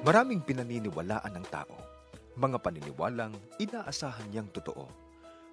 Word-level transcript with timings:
Maraming 0.00 0.40
pinaniniwalaan 0.40 1.36
ng 1.36 1.46
tao, 1.52 1.76
mga 2.32 2.56
paniniwalang 2.64 3.36
inaasahan 3.60 4.32
niyang 4.32 4.48
totoo. 4.48 4.88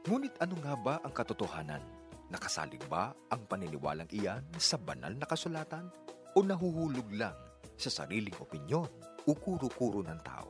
Ngunit 0.08 0.40
ano 0.40 0.56
nga 0.64 0.72
ba 0.80 0.96
ang 1.04 1.12
katotohanan? 1.12 1.84
Nakasalig 2.32 2.80
ba 2.88 3.12
ang 3.28 3.44
paniniwalang 3.44 4.08
iyan 4.08 4.40
sa 4.56 4.80
banal 4.80 5.12
na 5.20 5.28
kasulatan? 5.28 5.92
O 6.32 6.48
nahuhulog 6.48 7.12
lang 7.12 7.36
sa 7.76 7.92
sariling 7.92 8.40
opinyon 8.40 8.88
o 9.28 9.32
kuro-kuro 9.36 10.00
ng 10.08 10.20
tao? 10.24 10.48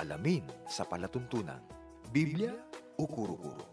Alamin 0.00 0.48
sa 0.64 0.88
palatuntunan, 0.88 1.60
Biblia 2.08 2.56
o 2.96 3.04
kuro-kuro? 3.04 3.68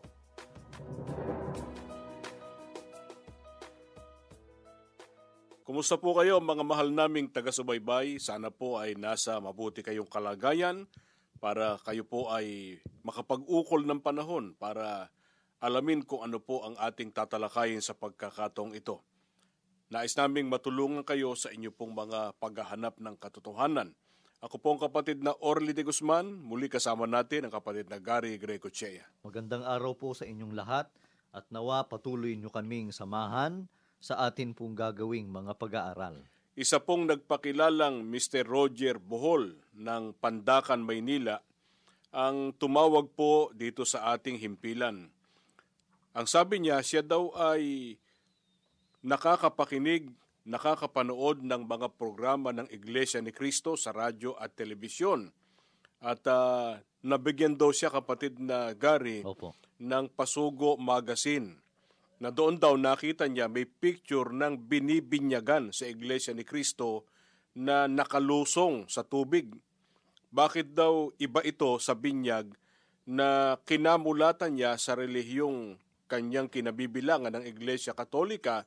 Kumusta 5.73 5.97
po 5.97 6.13
kayo 6.13 6.37
mga 6.37 6.61
mahal 6.61 6.93
naming 6.93 7.33
taga-subaybay? 7.33 8.21
Sana 8.21 8.53
po 8.53 8.77
ay 8.77 8.93
nasa 8.93 9.41
mabuti 9.41 9.81
kayong 9.81 10.05
kalagayan 10.05 10.85
para 11.41 11.81
kayo 11.81 12.05
po 12.05 12.29
ay 12.29 12.77
makapag-ukol 13.01 13.81
ng 13.81 13.97
panahon 13.97 14.53
para 14.61 15.09
alamin 15.57 16.05
kung 16.05 16.21
ano 16.21 16.37
po 16.37 16.61
ang 16.61 16.77
ating 16.77 17.09
tatalakayin 17.09 17.81
sa 17.81 17.97
pagkakatong 17.97 18.77
ito. 18.77 19.01
Nais 19.89 20.13
naming 20.13 20.45
matulungan 20.45 21.01
kayo 21.01 21.33
sa 21.33 21.49
inyo 21.49 21.73
pong 21.73 21.97
mga 21.97 22.37
paghahanap 22.37 23.01
ng 23.01 23.17
katotohanan. 23.17 23.97
Ako 24.45 24.61
po 24.61 24.77
ang 24.77 24.81
kapatid 24.85 25.25
na 25.25 25.33
Orly 25.41 25.73
de 25.73 25.81
Guzman, 25.81 26.37
muli 26.37 26.69
kasama 26.69 27.09
natin 27.09 27.49
ang 27.49 27.53
kapatid 27.57 27.89
na 27.89 27.97
Gary 27.97 28.37
Grecochea. 28.37 29.09
Magandang 29.25 29.65
araw 29.65 29.97
po 29.97 30.13
sa 30.13 30.29
inyong 30.29 30.53
lahat 30.53 30.85
at 31.33 31.49
nawa 31.49 31.89
patuloy 31.89 32.37
nyo 32.37 32.53
kaming 32.53 32.93
samahan 32.93 33.65
sa 34.03 34.27
atin 34.27 34.51
pong 34.51 34.75
gagawing 34.75 35.31
mga 35.31 35.55
pag-aaral. 35.55 36.19
Isa 36.59 36.83
pong 36.83 37.07
nagpakilalang 37.07 38.03
Mr. 38.03 38.43
Roger 38.43 38.99
Bohol 38.99 39.55
ng 39.79 40.11
Pandakan, 40.19 40.83
Maynila 40.83 41.39
ang 42.13 42.53
tumawag 42.53 43.09
po 43.17 43.49
dito 43.57 43.81
sa 43.89 44.13
ating 44.13 44.37
himpilan. 44.37 45.09
Ang 46.13 46.27
sabi 46.29 46.61
niya, 46.61 46.77
siya 46.85 47.01
daw 47.01 47.33
ay 47.33 47.97
nakakapakinig, 49.01 50.13
nakakapanood 50.45 51.41
ng 51.41 51.65
mga 51.65 51.89
programa 51.97 52.53
ng 52.53 52.69
Iglesia 52.69 53.17
ni 53.17 53.33
Cristo 53.33 53.73
sa 53.73 53.89
radyo 53.89 54.37
at 54.37 54.53
telebisyon. 54.53 55.33
At 56.05 56.21
uh, 56.29 56.77
nabigyan 57.01 57.57
daw 57.57 57.73
siya 57.73 57.89
kapatid 57.89 58.37
na 58.37 58.77
Gary 58.77 59.25
Opo. 59.25 59.57
ng 59.81 60.05
Pasugo 60.13 60.77
Magazine 60.77 61.62
na 62.23 62.31
doon 62.31 62.55
daw 62.55 62.79
nakita 62.79 63.27
niya 63.27 63.51
may 63.51 63.67
picture 63.67 64.31
ng 64.31 64.55
binibinyagan 64.55 65.75
sa 65.75 65.91
Iglesia 65.91 66.31
ni 66.31 66.47
Cristo 66.47 67.03
na 67.51 67.83
nakalusong 67.91 68.87
sa 68.87 69.03
tubig. 69.03 69.51
Bakit 70.31 70.71
daw 70.71 71.11
iba 71.19 71.43
ito 71.43 71.75
sa 71.83 71.99
binyag 71.99 72.55
na 73.03 73.59
kinamulatan 73.67 74.55
niya 74.55 74.79
sa 74.79 74.95
relihiyong 74.95 75.75
kanyang 76.07 76.47
kinabibilangan 76.47 77.35
ng 77.35 77.43
Iglesia 77.43 77.91
Katolika 77.91 78.63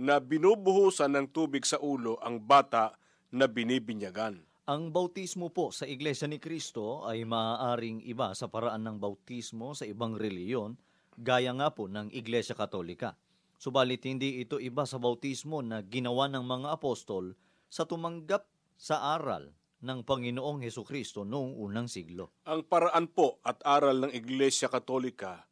na 0.00 0.16
binubuhusan 0.16 1.12
ng 1.12 1.26
tubig 1.28 1.68
sa 1.68 1.76
ulo 1.84 2.16
ang 2.24 2.40
bata 2.40 2.96
na 3.28 3.44
binibinyagan. 3.44 4.40
Ang 4.64 4.88
bautismo 4.88 5.52
po 5.52 5.76
sa 5.76 5.84
Iglesia 5.84 6.24
ni 6.24 6.40
Cristo 6.40 7.04
ay 7.04 7.28
maaaring 7.28 8.00
iba 8.08 8.32
sa 8.32 8.48
paraan 8.48 8.80
ng 8.88 8.96
bautismo 8.96 9.76
sa 9.76 9.84
ibang 9.84 10.16
reliyon, 10.16 10.80
gaya 11.18 11.50
nga 11.58 11.74
po 11.74 11.90
ng 11.90 12.14
Iglesia 12.14 12.54
Katolika. 12.54 13.18
Subalit 13.58 14.06
hindi 14.06 14.38
ito 14.38 14.62
iba 14.62 14.86
sa 14.86 15.02
bautismo 15.02 15.58
na 15.66 15.82
ginawa 15.82 16.30
ng 16.30 16.46
mga 16.46 16.78
apostol 16.78 17.34
sa 17.66 17.82
tumanggap 17.82 18.46
sa 18.78 19.18
aral 19.18 19.50
ng 19.82 20.06
Panginoong 20.06 20.62
Heso 20.62 20.86
Kristo 20.86 21.26
noong 21.26 21.58
unang 21.58 21.90
siglo. 21.90 22.38
Ang 22.46 22.62
paraan 22.70 23.10
po 23.10 23.42
at 23.42 23.58
aral 23.66 24.06
ng 24.06 24.12
Iglesia 24.14 24.70
Katolika, 24.70 25.42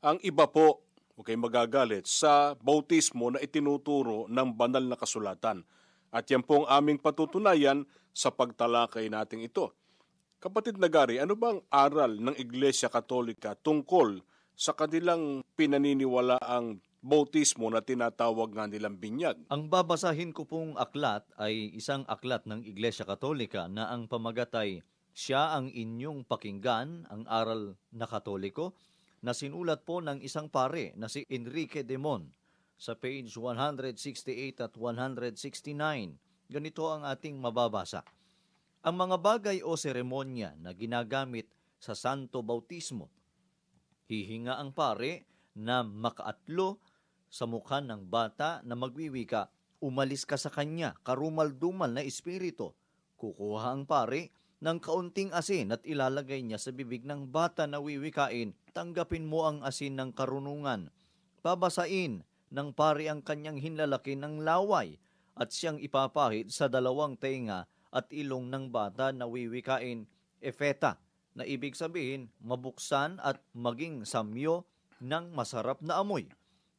ang 0.00 0.16
iba 0.24 0.48
po, 0.48 0.88
huwag 1.12 1.28
kayong 1.28 1.44
magagalit, 1.44 2.08
sa 2.08 2.56
bautismo 2.56 3.28
na 3.28 3.44
itinuturo 3.44 4.24
ng 4.32 4.48
banal 4.56 4.84
na 4.88 4.96
kasulatan. 4.96 5.60
At 6.08 6.32
yan 6.32 6.40
po 6.40 6.64
ang 6.64 6.80
aming 6.80 6.96
patutunayan 6.96 7.84
sa 8.16 8.32
pagtalakay 8.32 9.12
nating 9.12 9.44
ito. 9.44 9.76
Kapatid 10.40 10.80
na 10.80 10.88
Gary, 10.88 11.20
ano 11.20 11.36
bang 11.36 11.60
aral 11.68 12.16
ng 12.16 12.36
Iglesia 12.40 12.88
Katolika 12.88 13.52
tungkol 13.52 14.24
sa 14.60 14.76
kanilang 14.76 15.40
pinaniniwalaang 15.56 16.84
bautismo 17.00 17.72
na 17.72 17.80
tinatawag 17.80 18.52
nga 18.52 18.68
nilang 18.68 19.00
binyag? 19.00 19.40
Ang 19.48 19.72
babasahin 19.72 20.36
ko 20.36 20.44
pong 20.44 20.76
aklat 20.76 21.24
ay 21.40 21.72
isang 21.72 22.04
aklat 22.04 22.44
ng 22.44 22.68
Iglesia 22.68 23.08
Katolika 23.08 23.72
na 23.72 23.88
ang 23.88 24.04
pamagat 24.04 24.52
ay 24.60 24.84
siya 25.16 25.56
ang 25.56 25.72
inyong 25.72 26.28
pakinggan, 26.28 27.08
ang 27.08 27.24
aral 27.24 27.80
na 27.88 28.04
katoliko, 28.04 28.76
na 29.24 29.32
sinulat 29.32 29.88
po 29.88 30.04
ng 30.04 30.20
isang 30.20 30.52
pare 30.52 30.92
na 30.92 31.08
si 31.08 31.24
Enrique 31.32 31.80
de 31.80 31.96
Mon 31.96 32.28
sa 32.76 32.92
page 32.92 33.32
168 33.32 34.60
at 34.60 34.76
169. 34.76 36.52
Ganito 36.52 36.84
ang 36.92 37.08
ating 37.08 37.40
mababasa. 37.40 38.04
Ang 38.84 39.08
mga 39.08 39.16
bagay 39.24 39.58
o 39.64 39.72
seremonya 39.72 40.52
na 40.60 40.76
ginagamit 40.76 41.48
sa 41.80 41.96
Santo 41.96 42.44
Bautismo, 42.44 43.08
hihinga 44.10 44.58
ang 44.58 44.74
pare 44.74 45.30
na 45.54 45.86
makaatlo 45.86 46.82
sa 47.30 47.46
mukha 47.46 47.78
ng 47.78 48.10
bata 48.10 48.58
na 48.66 48.74
magwiwika, 48.74 49.54
umalis 49.78 50.26
ka 50.26 50.34
sa 50.34 50.50
kanya, 50.50 50.98
karumal-dumal 51.06 51.94
na 51.94 52.02
espiritu. 52.02 52.74
Kukuha 53.14 53.70
ang 53.70 53.86
pare 53.86 54.34
ng 54.58 54.82
kaunting 54.82 55.30
asin 55.30 55.70
at 55.70 55.86
ilalagay 55.86 56.42
niya 56.42 56.58
sa 56.58 56.74
bibig 56.74 57.06
ng 57.06 57.30
bata 57.30 57.70
na 57.70 57.78
wiwikain, 57.78 58.52
tanggapin 58.74 59.30
mo 59.30 59.46
ang 59.46 59.62
asin 59.62 59.94
ng 59.94 60.10
karunungan. 60.10 60.90
Babasain 61.40 62.26
ng 62.50 62.68
pare 62.74 63.06
ang 63.06 63.22
kanyang 63.22 63.62
hinlalaki 63.62 64.18
ng 64.18 64.42
laway 64.42 64.98
at 65.38 65.54
siyang 65.54 65.78
ipapahid 65.78 66.50
sa 66.50 66.66
dalawang 66.66 67.14
tenga 67.14 67.70
at 67.94 68.10
ilong 68.10 68.50
ng 68.50 68.74
bata 68.74 69.14
na 69.14 69.24
wiwikain, 69.24 70.04
efeta, 70.42 70.98
na 71.34 71.46
ibig 71.46 71.78
sabihin 71.78 72.30
mabuksan 72.42 73.22
at 73.22 73.38
maging 73.54 74.02
samyo 74.02 74.66
ng 75.00 75.32
masarap 75.32 75.80
na 75.80 76.02
amoy. 76.02 76.28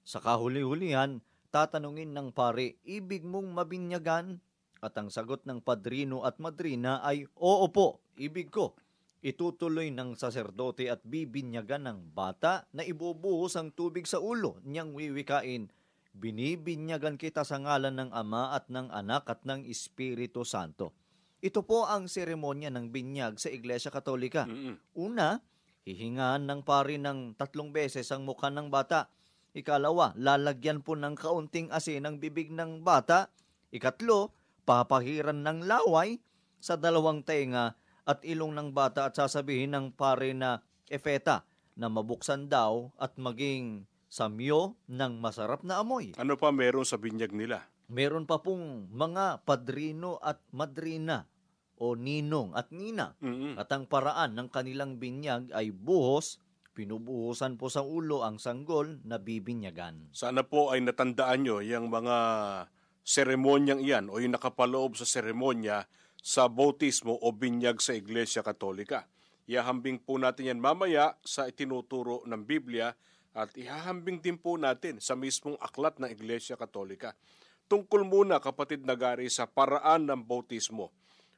Sa 0.02 0.22
kahuli-hulihan, 0.22 1.22
tatanungin 1.54 2.14
ng 2.16 2.30
pare, 2.34 2.80
ibig 2.86 3.26
mong 3.26 3.52
mabinyagan? 3.54 4.42
At 4.82 4.98
ang 4.98 5.14
sagot 5.14 5.46
ng 5.46 5.62
padrino 5.62 6.26
at 6.26 6.42
madrina 6.42 7.06
ay, 7.06 7.30
oo 7.38 7.70
po, 7.70 8.02
ibig 8.18 8.50
ko. 8.50 8.74
Itutuloy 9.22 9.94
ng 9.94 10.18
saserdote 10.18 10.90
at 10.90 11.06
bibinyagan 11.06 11.86
ng 11.86 12.00
bata 12.18 12.66
na 12.74 12.82
ibubuhos 12.82 13.54
ang 13.54 13.70
tubig 13.70 14.10
sa 14.10 14.18
ulo 14.18 14.58
niyang 14.66 14.98
wiwikain. 14.98 15.70
Binibinyagan 16.18 17.22
kita 17.22 17.46
sa 17.46 17.62
ngalan 17.62 18.02
ng 18.02 18.10
Ama 18.10 18.58
at 18.58 18.66
ng 18.74 18.90
Anak 18.90 19.30
at 19.30 19.46
ng 19.46 19.70
Espiritu 19.70 20.42
Santo. 20.42 20.98
Ito 21.42 21.66
po 21.66 21.90
ang 21.90 22.06
seremonya 22.06 22.70
ng 22.70 22.94
binyag 22.94 23.42
sa 23.42 23.50
Iglesia 23.50 23.90
Katolika. 23.90 24.46
Mm-mm. 24.46 24.78
Una, 24.94 25.42
hihingaan 25.90 26.46
ng 26.46 26.62
pari 26.62 27.02
ng 27.02 27.34
tatlong 27.34 27.74
beses 27.74 28.14
ang 28.14 28.30
mukha 28.30 28.54
ng 28.54 28.70
bata. 28.70 29.10
Ikalawa, 29.58 30.14
lalagyan 30.14 30.86
po 30.86 30.94
ng 30.94 31.18
kaunting 31.18 31.74
asin 31.74 32.06
ang 32.06 32.22
bibig 32.22 32.54
ng 32.54 32.86
bata. 32.86 33.34
Ikatlo, 33.74 34.30
papahiran 34.70 35.42
ng 35.42 35.66
laway 35.66 36.22
sa 36.62 36.78
dalawang 36.78 37.26
tenga 37.26 37.74
at 38.06 38.22
ilong 38.22 38.54
ng 38.54 38.70
bata 38.70 39.10
at 39.10 39.18
sasabihin 39.18 39.74
ng 39.74 39.98
pare 39.98 40.38
na 40.38 40.62
efeta 40.94 41.42
na 41.74 41.90
mabuksan 41.90 42.54
daw 42.54 42.94
at 43.02 43.18
maging 43.18 43.90
samyo 44.14 44.78
ng 44.86 45.18
masarap 45.18 45.66
na 45.66 45.82
amoy. 45.82 46.14
Ano 46.22 46.38
pa 46.38 46.54
meron 46.54 46.86
sa 46.86 47.02
binyag 47.02 47.34
nila? 47.34 47.66
Meron 47.92 48.24
pa 48.24 48.40
pong 48.40 48.88
mga 48.88 49.44
padrino 49.44 50.16
at 50.24 50.40
madrina 50.56 51.28
o 51.76 51.92
ninong 52.00 52.56
at 52.56 52.72
nina. 52.72 53.20
Mm-mm. 53.20 53.60
At 53.60 53.68
ang 53.76 53.84
paraan 53.84 54.38
ng 54.40 54.48
kanilang 54.48 54.96
binyag 54.96 55.52
ay 55.52 55.76
buhos, 55.76 56.40
pinubuhusan 56.72 57.60
po 57.60 57.68
sa 57.68 57.84
ulo 57.84 58.24
ang 58.24 58.40
sanggol 58.40 59.04
na 59.04 59.20
bibinyagan. 59.20 60.08
Sana 60.16 60.48
po 60.48 60.72
ay 60.72 60.80
natandaan 60.88 61.44
nyo 61.44 61.60
yung 61.60 61.92
mga 61.92 62.18
seremonyang 63.04 63.84
iyan 63.84 64.08
o 64.08 64.24
yung 64.24 64.40
nakapaloob 64.40 64.96
sa 64.96 65.04
seremonya 65.04 65.84
sa 66.22 66.48
bautismo 66.48 67.18
o 67.18 67.28
binyag 67.36 67.84
sa 67.84 67.92
Iglesia 67.92 68.40
Katolika. 68.40 69.04
Ihahambing 69.52 70.00
po 70.00 70.16
natin 70.16 70.54
yan 70.54 70.64
mamaya 70.64 71.20
sa 71.26 71.50
itinuturo 71.50 72.24
ng 72.24 72.46
Biblia 72.48 72.96
at 73.36 73.52
ihahambing 73.58 74.24
din 74.24 74.40
po 74.40 74.56
natin 74.56 75.04
sa 75.04 75.18
mismong 75.18 75.60
aklat 75.60 76.00
ng 76.00 76.08
Iglesia 76.08 76.56
Katolika. 76.56 77.18
Tungkol 77.72 78.04
muna 78.04 78.44
kapatid 78.44 78.84
Nagari 78.84 79.32
sa 79.32 79.48
paraan 79.48 80.04
ng 80.04 80.28
bautismo. 80.28 80.92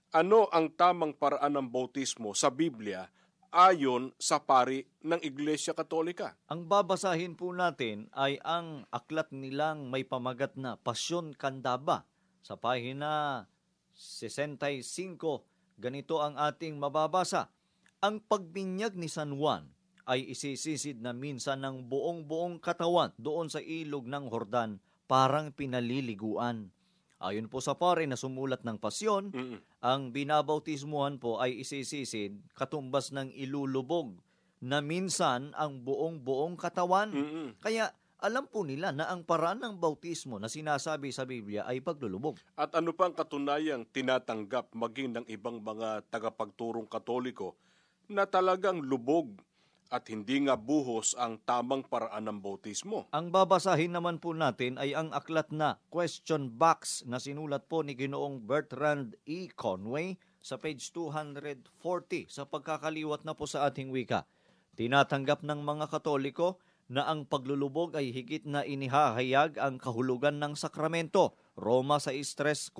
Ano 0.09 0.49
ang 0.49 0.65
tamang 0.73 1.13
paraan 1.13 1.61
ng 1.61 1.69
bautismo 1.69 2.33
sa 2.33 2.49
Biblia 2.49 3.05
ayon 3.53 4.09
sa 4.17 4.41
pari 4.41 4.81
ng 5.05 5.21
Iglesia 5.21 5.77
Katolika? 5.77 6.33
Ang 6.49 6.65
babasahin 6.65 7.37
po 7.37 7.53
natin 7.53 8.09
ay 8.17 8.41
ang 8.41 8.81
aklat 8.89 9.29
nilang 9.29 9.93
may 9.93 10.01
pamagat 10.01 10.57
na 10.57 10.73
Pasyon 10.73 11.37
Kandaba 11.37 12.09
sa 12.41 12.57
pahina 12.57 13.45
65 13.93 14.73
ganito 15.77 16.17
ang 16.17 16.33
ating 16.33 16.81
mababasa. 16.81 17.53
Ang 18.01 18.25
pagbinyag 18.25 18.97
ni 18.97 19.05
San 19.05 19.37
Juan 19.37 19.69
ay 20.09 20.33
isisisid 20.33 20.97
na 20.97 21.13
minsan 21.13 21.61
ng 21.61 21.85
buong-buong 21.85 22.57
katawan 22.57 23.13
doon 23.21 23.53
sa 23.53 23.61
ilog 23.61 24.09
ng 24.09 24.33
Hordan 24.33 24.81
parang 25.13 25.53
pinaliliguan. 25.53 26.73
Ayon 27.21 27.45
po 27.45 27.61
sa 27.61 27.77
pare 27.77 28.01
na 28.09 28.17
sumulat 28.17 28.65
ng 28.65 28.81
pasyon, 28.81 29.29
Mm-mm. 29.29 29.61
ang 29.77 30.09
binabautismuhan 30.09 31.21
po 31.21 31.37
ay 31.37 31.61
isisisid 31.61 32.41
katumbas 32.57 33.13
ng 33.13 33.29
ilulubog 33.29 34.17
na 34.57 34.81
minsan 34.81 35.53
ang 35.53 35.85
buong-buong 35.85 36.57
katawan. 36.57 37.13
Mm-mm. 37.13 37.53
Kaya 37.61 37.93
alam 38.25 38.49
po 38.49 38.65
nila 38.65 38.89
na 38.89 39.05
ang 39.05 39.21
paraan 39.21 39.61
ng 39.61 39.75
bautismo 39.77 40.41
na 40.41 40.49
sinasabi 40.49 41.13
sa 41.13 41.29
Biblia 41.29 41.69
ay 41.69 41.85
paglulubog. 41.85 42.41
At 42.57 42.73
ano 42.73 42.89
pang 42.97 43.13
katunayang 43.13 43.85
tinatanggap 43.93 44.73
maging 44.73 45.21
ng 45.21 45.25
ibang 45.29 45.61
mga 45.61 46.09
tagapagturong 46.09 46.89
katoliko 46.89 47.53
na 48.09 48.25
talagang 48.25 48.81
lubog 48.81 49.29
at 49.93 50.09
hindi 50.09 50.41
nga 50.49 50.57
buhos 50.57 51.13
ang 51.13 51.37
tamang 51.45 51.85
paraan 51.85 52.25
ng 52.25 52.41
bautismo. 52.41 53.05
Ang 53.13 53.29
babasahin 53.29 53.93
naman 53.93 54.17
po 54.17 54.33
natin 54.33 54.81
ay 54.81 54.97
ang 54.97 55.13
aklat 55.13 55.53
na 55.53 55.77
question 55.93 56.49
box 56.49 57.05
na 57.05 57.21
sinulat 57.21 57.69
po 57.69 57.85
ni 57.85 57.93
Ginoong 57.93 58.41
Bertrand 58.41 59.13
E. 59.29 59.53
Conway 59.53 60.17
sa 60.41 60.57
page 60.57 60.89
240 60.89 61.69
sa 62.25 62.49
pagkakaliwat 62.49 63.21
na 63.21 63.37
po 63.37 63.45
sa 63.45 63.69
ating 63.69 63.93
wika. 63.93 64.25
Tinatanggap 64.73 65.45
ng 65.45 65.61
mga 65.61 65.85
Katoliko 65.93 66.57
na 66.89 67.05
ang 67.05 67.29
paglulubog 67.29 67.93
ay 67.93 68.09
higit 68.09 68.49
na 68.49 68.65
inihahayag 68.65 69.61
ang 69.61 69.77
kahulugan 69.77 70.41
ng 70.41 70.57
sakramento. 70.57 71.37
Roma 71.53 72.01
6.3.4, 72.01 72.73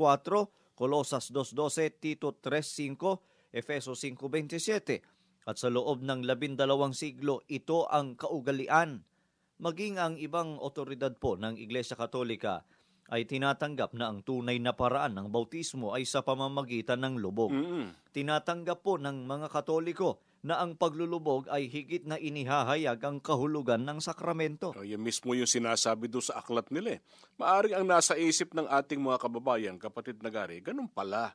Colosas 0.74 1.30
2.12, 1.30 1.94
Tito 2.02 2.34
3.5, 2.42 3.54
Efeso 3.54 3.94
5.27. 3.94 5.13
At 5.44 5.60
sa 5.60 5.68
loob 5.68 6.04
ng 6.04 6.24
labindalawang 6.24 6.96
siglo, 6.96 7.44
ito 7.52 7.84
ang 7.92 8.16
kaugalian. 8.16 9.04
Maging 9.60 10.00
ang 10.00 10.16
ibang 10.16 10.60
otoridad 10.60 11.16
po 11.20 11.36
ng 11.36 11.60
Iglesia 11.60 11.96
Katolika 11.96 12.64
ay 13.12 13.28
tinatanggap 13.28 13.92
na 13.94 14.10
ang 14.10 14.24
tunay 14.24 14.58
na 14.58 14.72
paraan 14.74 15.14
ng 15.20 15.28
bautismo 15.28 15.92
ay 15.92 16.08
sa 16.08 16.24
pamamagitan 16.24 17.04
ng 17.04 17.20
lubog. 17.20 17.52
Mm-mm. 17.52 17.92
Tinatanggap 18.16 18.80
po 18.82 18.96
ng 18.96 19.28
mga 19.28 19.52
Katoliko 19.52 20.24
na 20.44 20.60
ang 20.60 20.76
paglulubog 20.76 21.48
ay 21.48 21.72
higit 21.72 22.04
na 22.04 22.20
inihahayag 22.20 23.00
ang 23.00 23.24
kahulugan 23.24 23.84
ng 23.88 24.04
sakramento. 24.04 24.76
O, 24.76 24.84
yan 24.84 25.00
mismo 25.00 25.32
yung 25.36 25.48
sinasabi 25.48 26.12
doon 26.12 26.24
sa 26.24 26.44
aklat 26.44 26.68
nila. 26.68 27.00
eh. 27.00 27.00
Maaring 27.40 27.80
ang 27.80 27.88
nasa 27.88 28.20
isip 28.20 28.52
ng 28.52 28.68
ating 28.68 29.00
mga 29.00 29.20
kababayan, 29.24 29.76
kapatid 29.80 30.20
na 30.20 30.28
gari, 30.28 30.60
ganun 30.60 30.92
pala. 30.92 31.32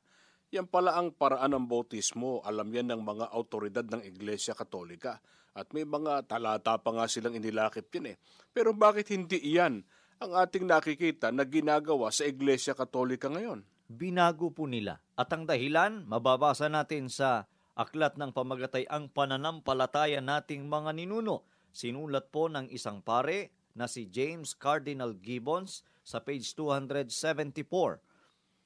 Yan 0.49 0.65
pala 0.65 0.97
ang 0.97 1.13
paraan 1.13 1.53
ng 1.53 1.69
bautismo. 1.69 2.41
Alam 2.41 2.73
yan 2.73 2.89
ng 2.89 3.05
mga 3.05 3.27
autoridad 3.37 3.85
ng 3.85 4.01
Iglesia 4.01 4.57
Katolika. 4.57 5.21
At 5.53 5.77
may 5.77 5.85
mga 5.85 6.25
talata 6.25 6.81
pa 6.81 6.89
nga 6.97 7.05
silang 7.05 7.37
inilakip 7.37 7.93
yan 7.93 8.15
eh. 8.15 8.17
Pero 8.57 8.73
bakit 8.73 9.13
hindi 9.13 9.37
iyan 9.37 9.85
ang 10.17 10.33
ating 10.33 10.65
nakikita 10.65 11.29
na 11.37 11.45
ginagawa 11.45 12.09
sa 12.09 12.25
Iglesia 12.25 12.73
Katolika 12.73 13.29
ngayon? 13.29 13.61
Binago 13.93 14.49
po 14.49 14.65
nila. 14.65 15.05
At 15.21 15.29
ang 15.37 15.45
dahilan, 15.45 16.09
mababasa 16.09 16.73
natin 16.73 17.13
sa 17.13 17.45
aklat 17.77 18.17
ng 18.17 18.33
pamagatay 18.33 18.89
ang 18.89 19.13
pananampalataya 19.13 20.25
nating 20.25 20.65
mga 20.65 20.97
ninuno. 20.97 21.45
Sinulat 21.77 22.33
po 22.33 22.49
ng 22.49 22.73
isang 22.73 23.05
pare 23.05 23.53
na 23.77 23.85
si 23.85 24.09
James 24.09 24.57
Cardinal 24.57 25.13
Gibbons 25.21 25.85
sa 26.09 26.25
page 26.25 26.57
274. 26.57 28.08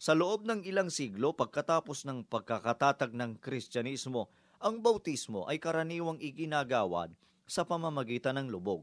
Sa 0.03 0.19
loob 0.19 0.43
ng 0.51 0.67
ilang 0.67 0.91
siglo 0.91 1.31
pagkatapos 1.31 2.03
ng 2.11 2.27
pagkakatatag 2.27 3.15
ng 3.15 3.39
Kristyanismo, 3.39 4.27
ang 4.59 4.83
bautismo 4.83 5.47
ay 5.47 5.63
karaniwang 5.63 6.19
iginagawad 6.19 7.15
sa 7.47 7.63
pamamagitan 7.63 8.35
ng 8.35 8.51
lubog. 8.51 8.83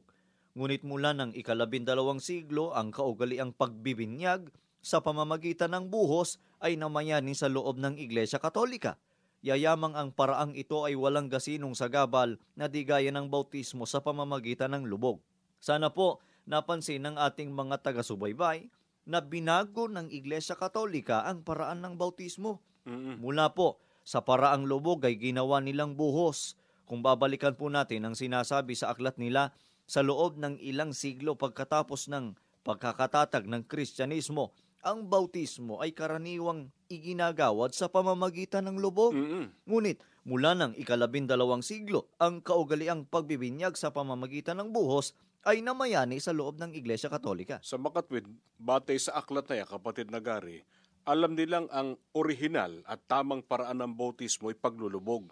Ngunit 0.56 0.88
mula 0.88 1.12
ng 1.12 1.36
ikalabindalawang 1.36 2.24
siglo, 2.24 2.72
ang 2.72 2.96
kaugaliang 2.96 3.52
pagbibinyag 3.52 4.48
sa 4.80 5.04
pamamagitan 5.04 5.76
ng 5.76 5.92
buhos 5.92 6.40
ay 6.64 6.80
namayani 6.80 7.36
sa 7.36 7.52
loob 7.52 7.84
ng 7.84 8.00
Iglesia 8.00 8.40
Katolika. 8.40 8.96
Yayamang 9.44 10.00
ang 10.00 10.16
paraang 10.16 10.56
ito 10.56 10.88
ay 10.88 10.96
walang 10.96 11.28
gasinong 11.28 11.76
sagabal 11.76 12.40
na 12.56 12.72
di 12.72 12.88
gaya 12.88 13.12
ng 13.12 13.28
bautismo 13.28 13.84
sa 13.84 14.00
pamamagitan 14.00 14.72
ng 14.72 14.88
lubog. 14.88 15.20
Sana 15.60 15.92
po 15.92 16.24
napansin 16.48 17.04
ng 17.04 17.20
ating 17.20 17.52
mga 17.52 17.84
taga-subaybay 17.84 18.72
na 19.08 19.24
binago 19.24 19.88
ng 19.88 20.12
Iglesia 20.12 20.58
Katolika 20.58 21.24
ang 21.28 21.44
paraan 21.46 21.84
ng 21.84 21.96
bautismo. 21.96 22.60
Mm-mm. 22.88 23.22
Mula 23.22 23.54
po 23.54 23.80
sa 24.08 24.26
paraang 24.26 24.66
lubog 24.66 25.06
ay 25.06 25.20
ginawa 25.20 25.62
nilang 25.62 25.94
buhos. 25.94 26.58
Kung 26.90 27.06
babalikan 27.06 27.54
po 27.54 27.70
natin 27.70 28.04
ang 28.06 28.16
sinasabi 28.18 28.74
sa 28.74 28.90
aklat 28.92 29.22
nila, 29.22 29.54
sa 29.90 30.06
loob 30.06 30.38
ng 30.38 30.58
ilang 30.62 30.94
siglo 30.94 31.34
pagkatapos 31.34 32.10
ng 32.14 32.38
pagkakatatag 32.66 33.46
ng 33.50 33.66
Kristyanismo, 33.66 34.54
ang 34.86 35.06
bautismo 35.10 35.82
ay 35.84 35.92
karaniwang 35.92 36.72
iginagawad 36.88 37.76
sa 37.76 37.92
pamamagitan 37.92 38.70
ng 38.70 38.78
lubog. 38.80 39.12
Mm-mm. 39.14 39.52
Ngunit 39.68 40.02
mula 40.24 40.54
ng 40.56 40.78
ikalabindalawang 40.78 41.66
siglo, 41.66 42.08
ang 42.22 42.40
kaugaliang 42.40 43.04
pagbibinyag 43.06 43.76
sa 43.76 43.90
pamamagitan 43.90 44.62
ng 44.62 44.70
buhos 44.72 45.18
ay 45.48 45.64
namayani 45.64 46.20
sa 46.20 46.36
loob 46.36 46.60
ng 46.60 46.76
Iglesia 46.76 47.08
Katolika. 47.08 47.64
Sa 47.64 47.80
makatwid, 47.80 48.28
batay 48.60 49.00
sa 49.00 49.20
aklat 49.20 49.48
na 49.48 49.64
yan, 49.64 49.70
kapatid 49.70 50.12
na 50.12 50.20
gari, 50.20 50.64
alam 51.08 51.34
nilang 51.34 51.72
ang 51.72 51.96
orihinal 52.12 52.84
at 52.84 53.00
tamang 53.08 53.40
paraan 53.42 53.80
ng 53.80 53.94
bautismo 53.96 54.52
ay 54.52 54.58
paglulubog. 54.60 55.32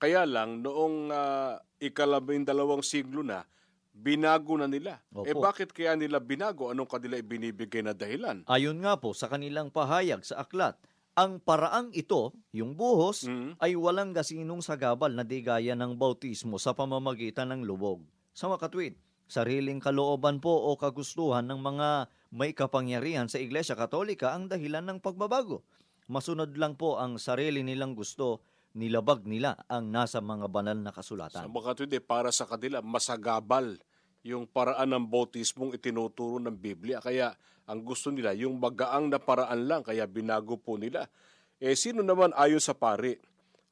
Kaya 0.00 0.26
lang, 0.26 0.64
noong 0.64 1.12
uh, 1.14 1.60
ikalabindalawang 1.78 2.82
siglo 2.82 3.22
na, 3.22 3.46
binago 3.92 4.56
na 4.56 4.66
nila. 4.66 4.98
Opo. 5.12 5.28
Eh 5.28 5.36
bakit 5.36 5.70
kaya 5.70 5.94
nila 5.94 6.18
binago? 6.18 6.72
Anong 6.72 6.88
kanila 6.88 7.20
ibinibigay 7.20 7.84
na 7.84 7.92
dahilan? 7.94 8.42
Ayon 8.48 8.80
nga 8.82 8.96
po 8.98 9.12
sa 9.12 9.28
kanilang 9.30 9.68
pahayag 9.70 10.24
sa 10.24 10.42
aklat, 10.42 10.74
ang 11.12 11.38
paraang 11.38 11.92
ito, 11.92 12.32
yung 12.56 12.72
buhos, 12.72 13.28
Mm. 13.28 13.60
ay 13.60 13.76
walang 13.76 14.16
gasinong 14.16 14.64
sagabal 14.64 15.12
na 15.12 15.22
digaya 15.22 15.76
ng 15.76 15.92
bautismo 15.94 16.56
sa 16.56 16.72
pamamagitan 16.72 17.52
ng 17.52 17.68
lubog. 17.68 18.00
Sa 18.32 18.48
makatwid, 18.48 18.96
sariling 19.32 19.80
kalooban 19.80 20.44
po 20.44 20.52
o 20.68 20.76
kagustuhan 20.76 21.48
ng 21.48 21.56
mga 21.56 21.88
may 22.36 22.52
kapangyarihan 22.52 23.32
sa 23.32 23.40
Iglesia 23.40 23.72
Katolika 23.72 24.36
ang 24.36 24.52
dahilan 24.52 24.84
ng 24.84 24.98
pagbabago. 25.00 25.64
Masunod 26.12 26.52
lang 26.60 26.76
po 26.76 27.00
ang 27.00 27.16
sarili 27.16 27.64
nilang 27.64 27.96
gusto, 27.96 28.44
nilabag 28.76 29.24
nila 29.24 29.56
ang 29.72 29.88
nasa 29.88 30.20
mga 30.20 30.52
banal 30.52 30.76
na 30.76 30.92
Sa 30.92 31.00
kasulatan. 31.00 31.48
makatwid, 31.48 31.96
eh, 31.96 32.04
para 32.04 32.28
sa 32.28 32.44
kanila, 32.44 32.84
masagabal 32.84 33.80
yung 34.20 34.44
paraan 34.44 34.92
ng 34.92 35.08
bautismong 35.08 35.72
itinuturo 35.72 36.36
ng 36.36 36.52
Biblia. 36.52 37.00
Kaya 37.00 37.32
ang 37.64 37.80
gusto 37.80 38.12
nila, 38.12 38.36
yung 38.36 38.60
magaang 38.60 39.08
na 39.08 39.16
paraan 39.16 39.64
lang, 39.64 39.80
kaya 39.80 40.04
binago 40.04 40.60
po 40.60 40.76
nila. 40.76 41.08
Eh, 41.56 41.72
sino 41.72 42.04
naman 42.04 42.36
ayon 42.36 42.60
sa 42.60 42.76
pari 42.76 43.16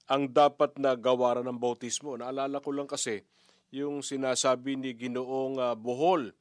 ang 0.09 0.31
dapat 0.31 0.81
na 0.81 0.97
gawaran 0.97 1.45
ng 1.45 1.59
bautismo? 1.61 2.17
Naalala 2.17 2.65
ko 2.65 2.71
lang 2.73 2.89
kasi, 2.89 3.27
yung 3.71 4.03
sinasabi 4.03 4.75
ni 4.75 4.99
Ginoong 4.99 5.63
ah, 5.63 5.75
Bohol 5.79 6.35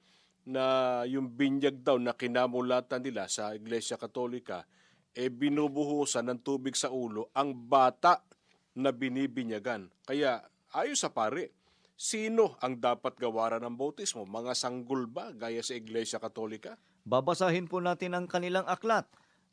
na 0.50 1.06
yung 1.06 1.30
binyag 1.30 1.86
daw 1.86 2.02
na 2.02 2.18
kinamulatan 2.18 3.06
nila 3.06 3.30
sa 3.30 3.54
Iglesia 3.54 4.02
Katolika, 4.02 4.66
eh 5.14 5.30
binubuhusan 5.30 6.26
ng 6.26 6.42
tubig 6.42 6.74
sa 6.74 6.90
ulo 6.90 7.30
ang 7.38 7.54
bata 7.54 8.26
na 8.74 8.90
binibinyagan. 8.90 9.94
Kaya 10.06 10.42
ayon 10.74 10.98
sa 10.98 11.14
pare, 11.14 11.54
sino 11.94 12.58
ang 12.66 12.82
dapat 12.82 13.14
gawaran 13.22 13.62
ng 13.62 13.78
bautismo? 13.78 14.26
Mga 14.26 14.58
sanggol 14.58 15.06
ba 15.06 15.30
gaya 15.38 15.62
sa 15.62 15.78
Iglesia 15.78 16.18
Katolika? 16.18 16.82
Babasahin 17.06 17.70
po 17.70 17.78
natin 17.78 18.18
ang 18.18 18.26
kanilang 18.26 18.66
aklat 18.66 19.06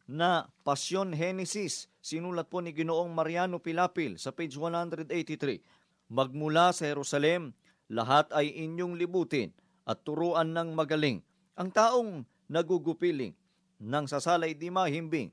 na 0.09 0.49
Passion 0.65 1.13
Genesis. 1.13 1.93
Sinulat 2.01 2.49
po 2.49 2.65
ni 2.65 2.73
Ginoong 2.73 3.13
Mariano 3.13 3.61
Pilapil 3.61 4.17
sa 4.17 4.33
page 4.33 4.55
183. 4.57 5.13
Magmula 6.07 6.71
sa 6.71 6.87
Jerusalem, 6.87 7.51
lahat 7.87 8.31
ay 8.35 8.51
inyong 8.67 8.99
libutin 8.99 9.55
at 9.87 10.03
turuan 10.03 10.51
ng 10.51 10.75
magaling. 10.75 11.23
Ang 11.55 11.71
taong 11.71 12.11
nagugupiling, 12.51 13.33
nang 13.81 14.09
sasalay 14.09 14.57
di 14.57 14.73
mahimbing. 14.73 15.31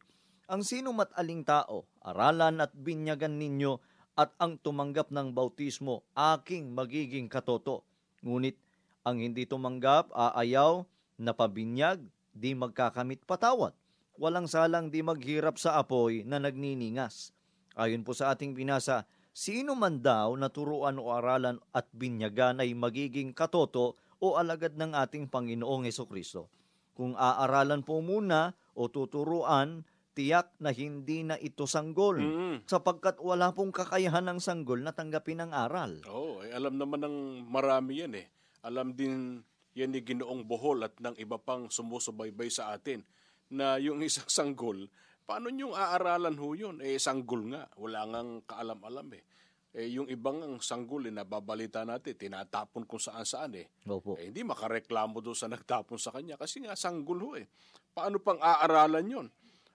Ang 0.52 0.62
sino 0.62 0.92
mataling 0.92 1.42
tao, 1.48 1.88
aralan 2.04 2.60
at 2.60 2.72
binyagan 2.76 3.40
ninyo 3.40 3.80
at 4.14 4.30
ang 4.38 4.60
tumanggap 4.62 5.10
ng 5.10 5.34
bautismo, 5.34 6.06
aking 6.14 6.76
magiging 6.76 7.26
katoto. 7.32 7.82
Ngunit 8.22 8.60
ang 9.02 9.18
hindi 9.20 9.48
tumanggap, 9.50 10.14
aayaw, 10.14 10.86
napabinyag, 11.18 12.04
di 12.34 12.54
magkakamit 12.54 13.26
patawad. 13.26 13.74
Walang 14.20 14.46
salang 14.46 14.94
di 14.94 15.02
maghirap 15.02 15.58
sa 15.58 15.82
apoy 15.82 16.22
na 16.22 16.38
nagniningas. 16.38 17.34
Ayon 17.74 18.06
po 18.06 18.14
sa 18.14 18.30
ating 18.30 18.54
binasa, 18.54 19.10
sino 19.34 19.74
man 19.74 20.00
daw 20.00 20.38
na 20.38 20.48
turuan 20.48 20.96
o 20.96 21.10
aralan 21.10 21.58
at 21.74 21.90
binyagan 21.92 22.62
ay 22.62 22.72
magiging 22.72 23.34
katoto 23.34 23.98
o 24.22 24.38
alagad 24.38 24.78
ng 24.78 24.94
ating 24.94 25.28
Panginoong 25.28 25.84
Heso 25.84 26.06
Kristo. 26.06 26.48
Kung 26.94 27.18
aaralan 27.18 27.82
po 27.82 28.00
muna 28.00 28.54
o 28.72 28.88
tuturuan, 28.88 29.82
tiyak 30.14 30.54
na 30.62 30.70
hindi 30.70 31.26
na 31.26 31.36
ito 31.36 31.66
sanggol 31.66 32.22
Mm. 32.22 32.56
sapagkat 32.64 33.18
wala 33.18 33.50
pong 33.50 33.74
kakayahan 33.74 34.30
ng 34.30 34.38
sanggol 34.38 34.78
na 34.78 34.94
tanggapin 34.94 35.42
ang 35.42 35.50
aral. 35.50 35.98
Oo, 36.06 36.46
eh, 36.46 36.54
alam 36.54 36.78
naman 36.78 37.02
ng 37.02 37.18
marami 37.50 38.06
yan 38.06 38.14
eh. 38.14 38.30
Alam 38.62 38.94
din 38.94 39.42
yan 39.74 39.90
ni 39.90 40.06
Ginoong 40.06 40.46
Bohol 40.46 40.86
at 40.86 40.94
ng 41.02 41.18
iba 41.18 41.42
pang 41.42 41.66
sumusubaybay 41.66 42.54
sa 42.54 42.78
atin 42.78 43.02
na 43.50 43.82
yung 43.82 44.06
isang 44.06 44.30
sanggol, 44.38 44.86
paano 45.34 45.50
niyong 45.50 45.74
aaralan 45.74 46.38
ho 46.38 46.54
yun? 46.54 46.78
Eh, 46.86 47.02
sanggol 47.02 47.50
nga, 47.50 47.66
wala 47.82 48.06
ngang 48.06 48.46
kaalam-alam 48.46 49.18
eh. 49.18 49.26
Eh, 49.74 49.90
yung 49.98 50.06
ibang 50.06 50.46
ang 50.46 50.62
sanggol, 50.62 51.10
eh, 51.10 51.14
nababalita 51.14 51.82
natin, 51.82 52.14
tinatapon 52.14 52.86
kung 52.86 53.02
saan-saan 53.02 53.58
eh. 53.58 53.66
Opo. 53.90 54.14
Eh, 54.22 54.30
hindi 54.30 54.46
makareklamo 54.46 55.26
doon 55.26 55.34
sa 55.34 55.50
nagtapon 55.50 55.98
sa 55.98 56.14
kanya 56.14 56.38
kasi 56.38 56.62
nga 56.62 56.78
sanggol 56.78 57.18
ho 57.26 57.32
eh. 57.34 57.50
Paano 57.98 58.22
pang 58.22 58.38
aaralan 58.38 59.10
yon? 59.10 59.28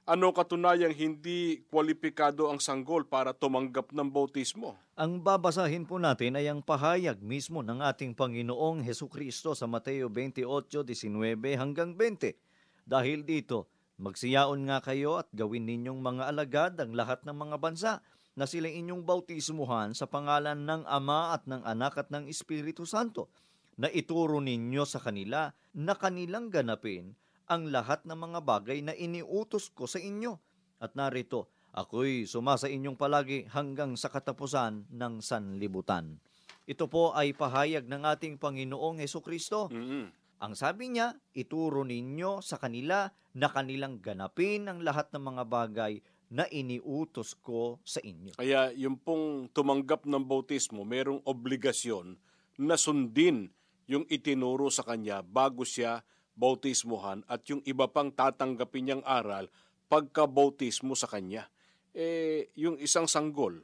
Ano 0.07 0.31
katunayang 0.31 0.95
hindi 0.95 1.67
kwalipikado 1.67 2.47
ang 2.55 2.63
sanggol 2.63 3.11
para 3.11 3.35
tumanggap 3.35 3.91
ng 3.91 4.07
bautismo? 4.15 4.79
Ang 4.95 5.27
babasahin 5.27 5.91
po 5.91 5.99
natin 5.99 6.39
ay 6.39 6.47
ang 6.47 6.63
pahayag 6.63 7.19
mismo 7.19 7.67
ng 7.67 7.83
ating 7.83 8.15
Panginoong 8.15 8.87
Heso 8.87 9.11
Kristo 9.11 9.59
sa 9.59 9.67
Mateo 9.67 10.07
28:19 10.07 11.59
hanggang 11.59 11.99
20. 11.99 12.39
Dahil 12.87 13.27
dito, 13.27 13.69
magsiyaon 13.99 14.71
nga 14.71 14.79
kayo 14.79 15.19
at 15.19 15.29
gawin 15.35 15.67
ninyong 15.67 15.99
mga 15.99 16.31
alagad 16.31 16.73
ang 16.79 16.95
lahat 16.95 17.27
ng 17.27 17.35
mga 17.35 17.57
bansa 17.59 17.93
na 18.39 18.47
sila 18.47 18.71
inyong 18.71 19.03
bautismuhan 19.03 19.99
sa 19.99 20.07
pangalan 20.07 20.63
ng 20.63 20.87
Ama 20.87 21.35
at 21.35 21.51
ng 21.51 21.67
Anak 21.67 21.99
at 21.99 22.09
ng 22.15 22.31
Espiritu 22.31 22.87
Santo, 22.87 23.27
na 23.75 23.91
ituro 23.91 24.39
ninyo 24.39 24.87
sa 24.87 25.03
kanila 25.03 25.51
na 25.75 25.95
kanilang 25.99 26.51
ganapin 26.51 27.19
ang 27.51 27.71
lahat 27.71 28.07
ng 28.07 28.15
mga 28.15 28.41
bagay 28.47 28.79
na 28.83 28.95
iniutos 28.95 29.71
ko 29.75 29.91
sa 29.91 29.99
inyo. 29.99 30.39
At 30.79 30.95
narito, 30.95 31.51
ako'y 31.75 32.27
sumasa 32.31 32.71
inyong 32.71 32.95
palagi 32.95 33.51
hanggang 33.51 33.99
sa 33.99 34.11
katapusan 34.11 34.87
ng 34.91 35.19
sanlibutan. 35.19 36.23
Ito 36.69 36.87
po 36.87 37.17
ay 37.17 37.33
pahayag 37.33 37.89
ng 37.89 38.03
ating 38.05 38.37
Panginoong 38.37 39.01
Heso 39.01 39.25
Kristo. 39.25 39.73
Mm-mm. 39.73 40.13
Ang 40.39 40.55
sabi 40.55 40.87
niya, 40.95 41.19
ituro 41.35 41.83
ninyo 41.83 42.39
sa 42.39 42.63
kanila 42.63 43.11
na 43.35 43.51
kanilang 43.51 43.99
ganapin 43.99 44.71
ang 44.71 44.87
lahat 44.87 45.11
ng 45.11 45.23
mga 45.35 45.45
bagay 45.51 45.99
na 46.31 46.47
iniutos 46.47 47.35
ko 47.43 47.83
sa 47.83 47.99
inyo. 47.99 48.39
Kaya 48.39 48.71
yung 48.79 49.03
pong 49.03 49.51
tumanggap 49.51 50.07
ng 50.07 50.23
bautismo, 50.23 50.87
merong 50.87 51.25
obligasyon 51.27 52.15
na 52.63 52.79
sundin 52.79 53.51
yung 53.91 54.07
itinuro 54.07 54.71
sa 54.71 54.87
kanya 54.87 55.27
bago 55.27 55.67
siya 55.67 56.07
bautismuhan 56.39 57.27
at 57.27 57.43
yung 57.51 57.65
iba 57.67 57.91
pang 57.91 58.15
tatanggapin 58.15 58.87
niyang 58.87 59.05
aral 59.09 59.51
pagka-bautismo 59.91 60.95
sa 60.95 61.11
kanya. 61.11 61.51
Eh, 61.97 62.53
yung 62.55 62.79
isang 62.79 63.11
sanggol, 63.11 63.59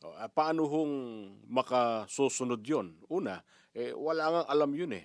ah, 0.00 0.30
paano 0.32 0.64
hong 0.64 0.94
makasusunod 1.50 2.64
yon? 2.64 2.96
Una, 3.12 3.42
eh, 3.76 3.92
wala 3.92 4.24
nga 4.32 4.40
alam 4.48 4.72
yun 4.72 4.96
eh. 4.96 5.04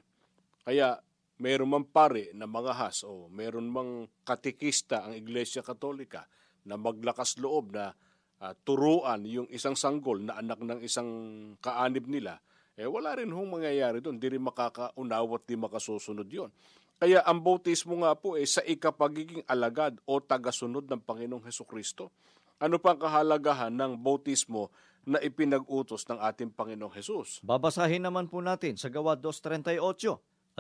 Kaya 0.62 1.02
meron 1.42 1.74
mang 1.74 1.88
pare 1.90 2.30
na 2.38 2.46
mga 2.46 2.74
has 2.78 3.02
o 3.02 3.26
meron 3.34 3.66
mang 3.66 4.06
katikista 4.22 5.10
ang 5.10 5.18
Iglesia 5.18 5.66
Katolika 5.66 6.30
na 6.70 6.78
maglakas 6.78 7.42
loob 7.42 7.74
na 7.74 7.98
ah, 8.42 8.54
turuan 8.62 9.26
yung 9.26 9.50
isang 9.50 9.74
sanggol 9.74 10.22
na 10.22 10.38
anak 10.38 10.62
ng 10.62 10.80
isang 10.86 11.10
kaanib 11.58 12.06
nila, 12.06 12.38
eh 12.78 12.86
wala 12.86 13.18
rin 13.18 13.34
hong 13.34 13.62
mangyayari 13.62 14.00
doon. 14.00 14.22
Di 14.22 14.32
rin 14.32 14.42
makakaunaw 14.42 15.26
at 15.38 15.44
di 15.46 15.56
makasusunod 15.58 16.30
yon. 16.30 16.54
Kaya 17.02 17.26
ang 17.26 17.42
bautismo 17.42 17.98
nga 18.06 18.14
po 18.14 18.38
eh 18.38 18.46
sa 18.46 18.62
ikapagiging 18.62 19.42
alagad 19.50 19.98
o 20.06 20.22
tagasunod 20.22 20.86
ng 20.86 21.02
Panginoong 21.02 21.50
Heso 21.50 21.66
Kristo. 21.66 22.14
Ano 22.62 22.78
pa 22.78 22.94
ang 22.94 23.02
kahalagahan 23.02 23.74
ng 23.74 23.98
bautismo 23.98 24.70
na 25.10 25.18
ipinag-utos 25.18 26.06
ng 26.06 26.22
ating 26.22 26.54
Panginoong 26.54 26.94
Hesus? 26.94 27.42
Babasahin 27.42 28.06
naman 28.06 28.30
po 28.30 28.38
natin 28.38 28.78
sa 28.78 28.94
Gawa 28.94 29.18
2.38. 29.18 29.82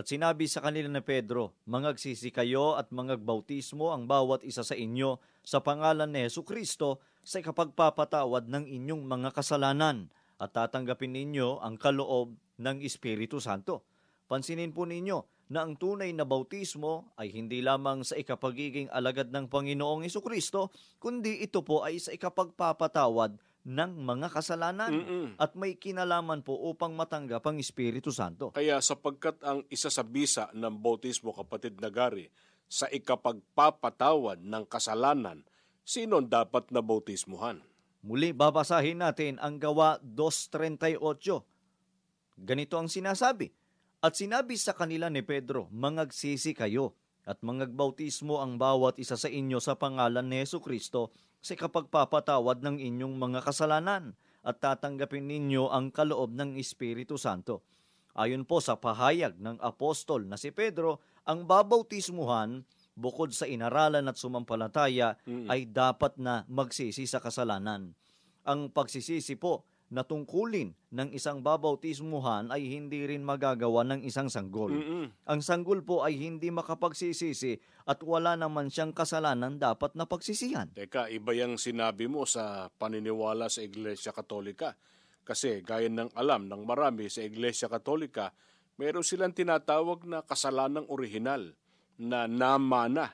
At 0.01 0.09
sinabi 0.09 0.49
sa 0.49 0.65
kanila 0.65 0.89
ni 0.89 0.97
Pedro, 1.05 1.53
Mangagsisi 1.69 2.33
kayo 2.33 2.73
at 2.73 2.89
mangagbautismo 2.89 3.93
ang 3.93 4.09
bawat 4.09 4.41
isa 4.41 4.65
sa 4.65 4.73
inyo 4.73 5.21
sa 5.45 5.61
pangalan 5.61 6.09
ni 6.09 6.25
Yesu 6.25 6.41
Kristo 6.41 7.05
sa 7.21 7.37
ikapagpapatawad 7.37 8.49
ng 8.49 8.65
inyong 8.65 9.05
mga 9.05 9.29
kasalanan 9.29 10.09
at 10.41 10.57
tatanggapin 10.57 11.13
ninyo 11.13 11.61
ang 11.61 11.77
kaloob 11.77 12.33
ng 12.33 12.81
Espiritu 12.81 13.37
Santo. 13.37 13.85
Pansinin 14.25 14.73
po 14.73 14.89
ninyo 14.89 15.21
na 15.53 15.69
ang 15.69 15.77
tunay 15.77 16.09
na 16.17 16.25
bautismo 16.25 17.13
ay 17.21 17.29
hindi 17.29 17.61
lamang 17.61 18.01
sa 18.01 18.17
ikapagiging 18.17 18.89
alagad 18.89 19.29
ng 19.29 19.53
Panginoong 19.53 20.01
Heso 20.01 20.25
Kristo, 20.25 20.73
kundi 20.97 21.45
ito 21.45 21.61
po 21.61 21.85
ay 21.85 22.01
sa 22.01 22.09
ikapagpapatawad 22.09 23.37
ng 23.61 23.91
mga 24.01 24.33
kasalanan 24.33 24.89
Mm-mm. 24.89 25.27
at 25.37 25.53
may 25.53 25.77
kinalaman 25.77 26.41
po 26.41 26.57
upang 26.65 26.97
matanggap 26.97 27.45
ang 27.45 27.61
Espiritu 27.61 28.09
Santo. 28.09 28.49
Kaya 28.49 28.81
sapagkat 28.81 29.37
ang 29.45 29.61
isa 29.69 29.93
sa 29.93 30.01
bisa 30.01 30.49
ng 30.57 30.81
bautismo, 30.81 31.29
kapatid 31.29 31.77
na 31.77 31.93
gari, 31.93 32.33
sa 32.65 32.89
ikapagpapatawad 32.89 34.41
ng 34.41 34.63
kasalanan, 34.65 35.45
sino 35.85 36.23
dapat 36.25 36.73
na 36.73 36.81
bautismuhan? 36.81 37.61
Muli 38.01 38.33
babasahin 38.33 39.05
natin 39.05 39.37
ang 39.37 39.61
gawa 39.61 40.01
2.38. 40.01 40.97
Ganito 42.41 42.75
ang 42.81 42.89
sinasabi. 42.89 43.53
At 44.01 44.17
sinabi 44.17 44.57
sa 44.57 44.73
kanila 44.73 45.13
ni 45.13 45.21
Pedro, 45.21 45.69
Mangagsisi 45.69 46.57
kayo 46.57 46.97
at 47.21 47.37
mangagbautismo 47.45 48.41
ang 48.41 48.57
bawat 48.57 48.97
isa 48.97 49.13
sa 49.13 49.29
inyo 49.29 49.61
sa 49.61 49.77
pangalan 49.77 50.25
ni 50.25 50.41
Yesu 50.41 50.57
Kristo 50.57 51.13
sa 51.41 51.57
kapagpapatawad 51.57 52.61
ng 52.61 52.77
inyong 52.77 53.17
mga 53.17 53.41
kasalanan 53.41 54.13
at 54.45 54.61
tatanggapin 54.61 55.25
ninyo 55.25 55.73
ang 55.73 55.89
kaloob 55.89 56.33
ng 56.37 56.57
Espiritu 56.57 57.17
Santo. 57.17 57.65
Ayon 58.13 58.45
po 58.45 58.61
sa 58.61 58.77
pahayag 58.77 59.41
ng 59.41 59.57
apostol 59.61 60.29
na 60.29 60.37
si 60.37 60.53
Pedro, 60.53 61.01
ang 61.25 61.49
babautismuhan 61.49 62.61
bukod 62.93 63.31
sa 63.31 63.47
inaralan 63.47 64.05
at 64.05 64.19
sumampalataya 64.19 65.15
Mm. 65.23 65.47
ay 65.47 65.61
dapat 65.65 66.19
na 66.19 66.43
magsisi 66.45 67.07
sa 67.07 67.23
kasalanan. 67.23 67.95
Ang 68.43 68.69
pagsisisi 68.69 69.37
po 69.39 69.63
na 69.91 70.07
tungkulin 70.07 70.71
ng 70.71 71.11
isang 71.11 71.43
babautismuhan 71.43 72.47
ay 72.47 72.63
hindi 72.63 73.03
rin 73.03 73.27
magagawa 73.27 73.83
ng 73.83 74.07
isang 74.07 74.31
sanggol. 74.31 74.71
Mm-mm. 74.71 75.11
Ang 75.27 75.39
sanggol 75.43 75.83
po 75.83 76.07
ay 76.07 76.15
hindi 76.15 76.47
makapagsisisi 76.47 77.59
at 77.83 77.99
wala 77.99 78.39
naman 78.39 78.71
siyang 78.71 78.95
kasalanan 78.95 79.59
dapat 79.59 79.91
na 79.99 80.07
pagsisihan. 80.07 80.71
Teka, 80.71 81.11
iba 81.11 81.35
yung 81.35 81.59
sinabi 81.59 82.07
mo 82.07 82.23
sa 82.23 82.71
paniniwala 82.71 83.51
sa 83.51 83.67
Iglesia 83.67 84.15
Katolika. 84.15 84.79
Kasi 85.27 85.59
gaya 85.59 85.91
ng 85.91 86.15
alam 86.15 86.47
ng 86.47 86.63
marami 86.63 87.11
sa 87.11 87.27
Iglesia 87.27 87.67
Katolika, 87.67 88.31
meron 88.79 89.03
silang 89.03 89.35
tinatawag 89.35 90.07
na 90.07 90.23
kasalanang 90.23 90.87
orihinal 90.87 91.51
na 91.99 92.31
namana 92.31 93.11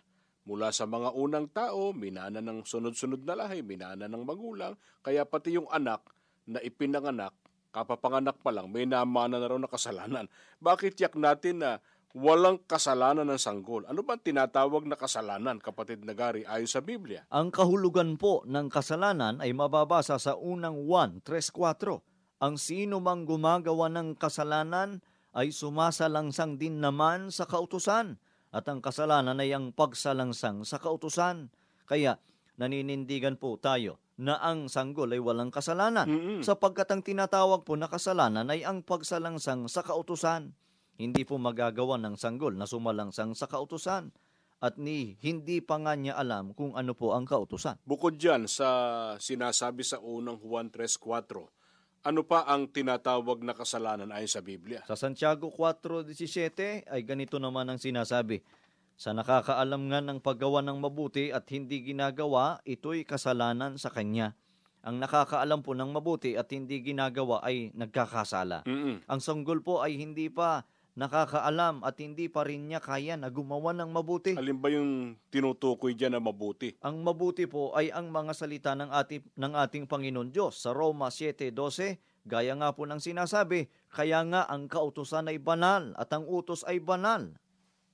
mula 0.47 0.71
sa 0.71 0.87
mga 0.87 1.11
unang 1.11 1.49
tao, 1.51 1.91
minana 1.91 2.39
ng 2.39 2.63
sunod-sunod 2.63 3.27
na 3.27 3.35
lahi, 3.35 3.59
minana 3.59 4.07
ng 4.07 4.23
magulang, 4.23 4.79
kaya 5.03 5.27
pati 5.27 5.59
yung 5.59 5.67
anak 5.67 6.16
na 6.47 6.63
ipinanganak, 6.63 7.35
kapapanganak 7.75 8.39
pa 8.39 8.55
lang, 8.55 8.71
may 8.71 8.87
namana 8.87 9.37
na 9.37 9.47
raw 9.51 9.59
na 9.59 9.69
kasalanan. 9.69 10.25
Bakit 10.63 10.97
yak 10.97 11.19
natin 11.19 11.61
na 11.61 11.71
walang 12.15 12.57
kasalanan 12.65 13.27
ng 13.27 13.37
sanggol? 13.37 13.83
Ano 13.85 14.01
ba 14.01 14.17
tinatawag 14.17 14.87
na 14.87 14.95
kasalanan, 14.97 15.59
kapatid 15.59 16.01
Nagari, 16.07 16.47
ayon 16.47 16.71
sa 16.71 16.81
Biblia? 16.81 17.27
Ang 17.29 17.51
kahulugan 17.51 18.15
po 18.15 18.41
ng 18.47 18.71
kasalanan 18.71 19.43
ay 19.43 19.51
mababasa 19.51 20.17
sa 20.17 20.33
unang 20.39 20.87
1.3.4. 20.87 22.01
Ang 22.41 22.55
sino 22.55 23.03
mang 23.03 23.27
gumagawa 23.27 23.91
ng 23.91 24.17
kasalanan 24.17 25.03
ay 25.37 25.53
sumasalangsang 25.53 26.57
din 26.57 26.81
naman 26.81 27.29
sa 27.29 27.45
kautusan 27.45 28.17
at 28.49 28.65
ang 28.65 28.79
kasalanan 28.81 29.37
ay 29.37 29.53
ang 29.53 29.69
pagsalangsang 29.75 30.65
sa 30.65 30.81
kautusan. 30.81 31.53
Kaya 31.85 32.17
naninindigan 32.57 33.37
po 33.37 33.55
tayo 33.61 34.01
na 34.17 34.41
ang 34.41 34.65
sanggol 34.65 35.13
ay 35.13 35.21
walang 35.21 35.53
kasalanan 35.53 36.09
Mm-mm. 36.09 36.41
sapagkat 36.41 36.89
ang 36.89 37.05
tinatawag 37.05 37.61
po 37.61 37.77
na 37.77 37.85
kasalanan 37.85 38.49
ay 38.49 38.65
ang 38.65 38.81
pagsalangsang 38.81 39.69
sa 39.69 39.85
kautusan. 39.85 40.57
Hindi 40.97 41.21
po 41.21 41.37
magagawa 41.37 42.01
ng 42.01 42.17
sanggol 42.17 42.57
na 42.57 42.65
sumalangsang 42.65 43.37
sa 43.37 43.45
kautusan 43.45 44.09
at 44.57 44.81
ni 44.81 45.21
hindi 45.21 45.61
pa 45.61 45.77
nga 45.77 45.93
niya 45.93 46.17
alam 46.17 46.57
kung 46.57 46.73
ano 46.73 46.97
po 46.97 47.13
ang 47.13 47.29
kautusan. 47.29 47.77
Bukod 47.85 48.17
dyan 48.17 48.49
sa 48.49 49.13
sinasabi 49.21 49.85
sa 49.85 50.01
unang 50.01 50.41
Juan 50.41 50.73
3.4, 50.73 51.45
ano 52.01 52.21
pa 52.25 52.41
ang 52.49 52.65
tinatawag 52.65 53.45
na 53.45 53.53
kasalanan 53.53 54.09
ayon 54.09 54.31
sa 54.31 54.41
Biblia? 54.41 54.81
Sa 54.89 54.97
Santiago 54.97 55.53
4.17 55.53 56.89
ay 56.89 57.01
ganito 57.05 57.37
naman 57.37 57.69
ang 57.69 57.77
sinasabi, 57.77 58.41
Sa 58.97 59.13
nakakaalam 59.13 59.93
nga 59.93 60.01
ng 60.01 60.17
paggawa 60.25 60.65
ng 60.65 60.81
mabuti 60.81 61.29
at 61.29 61.45
hindi 61.53 61.85
ginagawa, 61.85 62.57
ito'y 62.65 63.05
kasalanan 63.05 63.77
sa 63.77 63.93
kanya. 63.93 64.33
Ang 64.81 64.97
nakakaalam 64.97 65.61
po 65.61 65.77
ng 65.77 65.93
mabuti 65.93 66.33
at 66.33 66.49
hindi 66.49 66.81
ginagawa 66.81 67.45
ay 67.45 67.69
nagkakasala. 67.77 68.65
Mm-mm. 68.65 69.05
Ang 69.05 69.21
sanggol 69.21 69.61
po 69.61 69.85
ay 69.85 70.01
hindi 70.01 70.33
pa 70.33 70.65
nakakaalam 70.97 71.85
at 71.85 71.93
hindi 72.01 72.25
pa 72.25 72.41
rin 72.41 72.73
niya 72.73 72.81
kaya 72.81 73.13
na 73.21 73.29
gumawa 73.29 73.69
ng 73.77 73.93
mabuti. 73.93 74.33
Alin 74.33 74.57
ba 74.57 74.73
yung 74.73 75.13
tinutukoy 75.29 75.93
dyan 75.93 76.17
na 76.17 76.21
mabuti? 76.23 76.73
Ang 76.81 77.05
mabuti 77.05 77.45
po 77.45 77.77
ay 77.77 77.93
ang 77.93 78.09
mga 78.09 78.33
salita 78.33 78.73
ng 78.73 78.89
ating, 78.89 79.21
ng 79.37 79.53
ating 79.61 79.85
Panginoon 79.85 80.33
Diyos 80.33 80.57
sa 80.57 80.73
Roma 80.73 81.13
7.12. 81.13 82.01
Gaya 82.25 82.57
nga 82.57 82.73
po 82.73 82.89
ng 82.89 82.97
sinasabi, 82.97 83.69
kaya 83.93 84.25
nga 84.25 84.49
ang 84.49 84.65
kautusan 84.65 85.29
ay 85.29 85.37
banal 85.37 85.93
at 86.01 86.09
ang 86.17 86.25
utos 86.25 86.65
ay 86.65 86.81
banal 86.81 87.37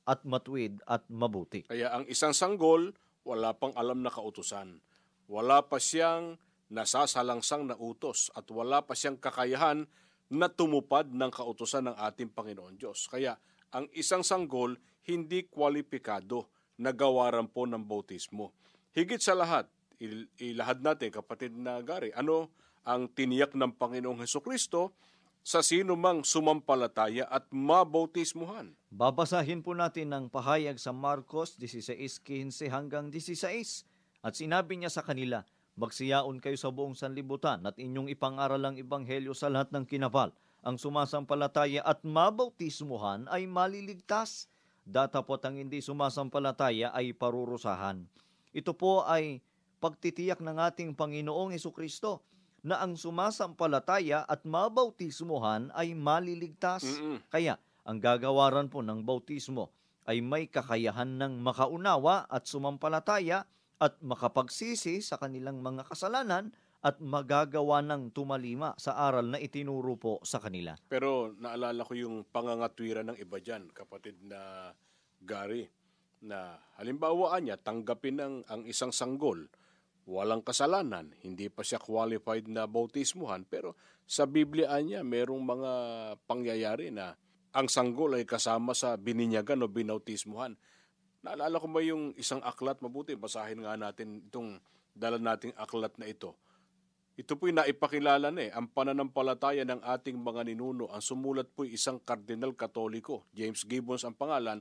at 0.04 0.24
matuwid 0.28 0.84
at 0.84 1.08
mabuti. 1.08 1.64
Kaya 1.68 1.96
ang 1.96 2.06
isang 2.12 2.36
sanggol, 2.36 2.92
wala 3.24 3.56
pang 3.56 3.72
alam 3.80 4.04
na 4.04 4.12
kautusan. 4.12 4.84
Wala 5.32 5.64
pa 5.64 5.80
siyang 5.80 6.36
nasasalangsang 6.74 7.72
na 7.72 7.76
utos 7.80 8.34
at 8.36 8.50
wala 8.52 8.84
pa 8.84 8.98
siyang 8.98 9.22
kakayahan 9.22 9.88
na 10.34 10.48
tumupad 10.50 11.08
ng 11.08 11.32
kautusan 11.32 11.92
ng 11.92 11.96
ating 11.96 12.34
Panginoon 12.34 12.76
Diyos. 12.76 13.08
Kaya 13.08 13.38
ang 13.72 13.88
isang 13.96 14.26
sanggol 14.26 14.76
hindi 15.08 15.48
kwalipikado 15.48 16.52
na 16.80 16.92
gawaran 16.92 17.48
po 17.52 17.70
ng 17.70 17.84
bautismo. 17.86 18.52
Higit 18.96 19.22
sa 19.22 19.38
lahat, 19.38 19.70
il- 20.02 20.30
ilahad 20.42 20.82
natin 20.82 21.14
kapatid 21.14 21.54
na 21.54 21.80
Gary, 21.86 22.12
ano 22.16 22.52
ang 22.84 23.08
tiniyak 23.12 23.56
ng 23.56 23.80
Panginoong 23.80 24.24
Heso 24.24 24.44
Kristo 24.44 24.98
sa 25.44 25.60
sino 25.60 26.00
mang 26.00 26.24
sumampalataya 26.24 27.28
at 27.28 27.52
mabautismuhan. 27.52 28.72
Babasahin 28.88 29.60
po 29.60 29.76
natin 29.76 30.16
ang 30.16 30.26
pahayag 30.32 30.80
sa 30.80 30.96
Marcos 30.96 31.60
16.15 31.60 32.72
hanggang 32.72 33.12
16. 33.12 33.84
At 34.24 34.40
sinabi 34.40 34.80
niya 34.80 34.88
sa 34.88 35.04
kanila, 35.04 35.44
Magsiyaon 35.74 36.38
kayo 36.38 36.54
sa 36.54 36.70
buong 36.70 36.94
sanlibutan 36.94 37.66
at 37.66 37.82
inyong 37.82 38.06
ipangaral 38.14 38.62
ang 38.62 38.78
ebanghelyo 38.78 39.34
sa 39.34 39.50
lahat 39.50 39.74
ng 39.74 39.90
kinapal. 39.90 40.30
Ang 40.62 40.78
sumasampalataya 40.78 41.82
at 41.82 42.06
mabautismuhan 42.06 43.26
ay 43.34 43.50
maliligtas. 43.50 44.54
Datapot 44.86 45.42
ang 45.42 45.58
hindi 45.58 45.82
sumasampalataya 45.82 46.94
ay 46.94 47.18
parurusahan. 47.18 48.06
Ito 48.54 48.78
po 48.78 49.02
ay 49.02 49.42
pagtitiyak 49.82 50.46
ng 50.46 50.62
ating 50.62 50.94
Panginoong 50.94 51.58
Kristo 51.74 52.22
na 52.64 52.80
ang 52.80 52.96
sumasampalataya 52.96 54.24
at 54.24 54.48
mabautismuhan 54.48 55.70
ay 55.76 55.92
maliligtas. 55.94 56.88
Mm-mm. 56.88 57.20
Kaya 57.28 57.60
ang 57.84 58.00
gagawaran 58.00 58.72
po 58.72 58.80
ng 58.80 59.04
bautismo 59.04 59.76
ay 60.08 60.24
may 60.24 60.48
kakayahan 60.48 61.20
ng 61.20 61.44
makaunawa 61.44 62.28
at 62.32 62.48
sumampalataya 62.48 63.44
at 63.80 64.00
makapagsisi 64.00 65.04
sa 65.04 65.20
kanilang 65.20 65.60
mga 65.60 65.84
kasalanan 65.92 66.56
at 66.84 67.00
magagawa 67.00 67.80
ng 67.80 68.12
tumalima 68.12 68.76
sa 68.76 69.00
aral 69.00 69.32
na 69.32 69.40
itinuro 69.40 69.96
po 69.96 70.20
sa 70.24 70.44
kanila. 70.44 70.76
Pero 70.92 71.32
naalala 71.40 71.88
ko 71.88 71.96
yung 71.96 72.28
pangangatwiran 72.28 73.12
ng 73.12 73.18
iba 73.24 73.40
dyan, 73.40 73.72
kapatid 73.72 74.20
na 74.24 74.72
Gary, 75.24 75.72
na 76.24 76.60
halimbawa 76.80 77.40
niya, 77.40 77.56
tanggapin 77.56 78.20
ng 78.20 78.36
ang 78.52 78.68
isang 78.68 78.92
sanggol, 78.92 79.48
walang 80.04 80.44
kasalanan, 80.44 81.16
hindi 81.24 81.48
pa 81.48 81.64
siya 81.64 81.80
qualified 81.80 82.52
na 82.52 82.68
bautismuhan, 82.68 83.48
pero 83.48 83.76
sa 84.04 84.28
Biblia 84.28 84.76
niya, 84.84 85.02
merong 85.02 85.40
mga 85.40 85.72
pangyayari 86.28 86.92
na 86.92 87.16
ang 87.56 87.72
sanggol 87.72 88.20
ay 88.20 88.28
kasama 88.28 88.76
sa 88.76 89.00
bininyagan 89.00 89.64
o 89.64 89.70
binautismuhan. 89.72 90.60
Naalala 91.24 91.56
ko 91.56 91.68
ba 91.72 91.80
yung 91.80 92.12
isang 92.20 92.44
aklat, 92.44 92.84
mabuti, 92.84 93.16
basahin 93.16 93.64
nga 93.64 93.80
natin 93.80 94.28
itong 94.28 94.60
dala 94.92 95.16
nating 95.16 95.56
aklat 95.56 95.96
na 95.96 96.12
ito. 96.12 96.36
Ito 97.14 97.38
po'y 97.38 97.54
naipakilala 97.54 98.34
na 98.34 98.50
eh, 98.50 98.52
ang 98.52 98.74
pananampalataya 98.74 99.64
ng 99.70 99.86
ating 99.86 100.18
mga 100.18 100.50
ninuno. 100.50 100.90
Ang 100.90 101.00
sumulat 101.06 101.46
po'y 101.54 101.78
isang 101.78 102.02
kardinal 102.02 102.58
katoliko, 102.58 103.30
James 103.32 103.64
Gibbons 103.70 104.02
ang 104.02 104.18
pangalan. 104.18 104.60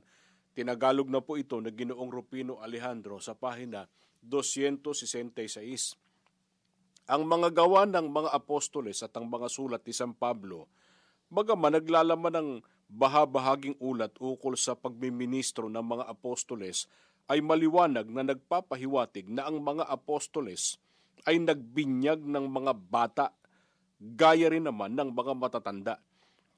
Tinagalog 0.53 1.09
na 1.09 1.17
po 1.19 1.33
ito 1.33 1.57
na 1.57 1.73
ginoong 1.73 2.13
Rufino 2.13 2.61
Alejandro 2.61 3.17
sa 3.17 3.33
pahina 3.33 3.89
266. 4.27 5.99
Ang 7.03 7.27
mga 7.27 7.51
gawa 7.51 7.83
ng 7.83 8.07
mga 8.07 8.29
apostoles 8.31 9.03
at 9.03 9.11
ang 9.19 9.27
mga 9.27 9.51
sulat 9.51 9.83
ni 9.83 9.91
San 9.91 10.15
Pablo, 10.15 10.71
bagaman 11.27 11.75
naglalaman 11.75 12.33
ng 12.39 12.49
bahabahaging 12.87 13.75
ulat 13.81 14.15
ukol 14.21 14.55
sa 14.55 14.77
pagmiministro 14.77 15.67
ng 15.67 15.83
mga 15.83 16.05
apostoles, 16.07 16.87
ay 17.27 17.39
maliwanag 17.39 18.07
na 18.11 18.23
nagpapahiwatig 18.23 19.31
na 19.31 19.47
ang 19.47 19.59
mga 19.63 19.87
apostoles 19.87 20.79
ay 21.23 21.39
nagbinyag 21.39 22.19
ng 22.19 22.45
mga 22.51 22.73
bata, 22.75 23.31
gaya 23.99 24.51
rin 24.51 24.67
naman 24.67 24.91
ng 24.91 25.15
mga 25.15 25.33
matatanda. 25.35 25.95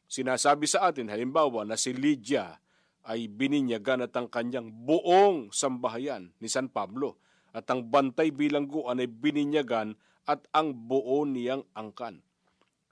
Sinasabi 0.10 0.66
sa 0.66 0.90
atin, 0.90 1.10
halimbawa, 1.10 1.66
na 1.66 1.78
si 1.78 1.94
Lydia 1.94 2.58
ay 3.06 3.30
bininyagan 3.30 4.10
at 4.10 4.14
ang 4.18 4.26
kanyang 4.26 4.74
buong 4.74 5.54
sambahayan 5.54 6.34
ni 6.42 6.50
San 6.50 6.70
Pablo 6.70 7.22
at 7.56 7.64
ang 7.72 7.88
bantay 7.88 8.36
bilangguan 8.36 9.00
ay 9.00 9.08
bininyagan 9.08 9.96
at 10.28 10.44
ang 10.52 10.76
buo 10.76 11.24
niyang 11.24 11.64
angkan. 11.72 12.20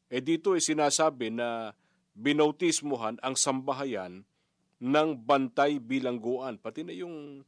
E 0.07 0.23
dito 0.23 0.55
ay 0.55 0.63
sinasabi 0.63 1.35
na 1.35 1.75
binautismuhan 2.15 3.19
ang 3.19 3.35
sambahayan 3.35 4.23
ng 4.79 5.09
bantay 5.19 5.83
bilangguan, 5.83 6.55
pati 6.55 6.87
na 6.87 6.95
yung 6.95 7.43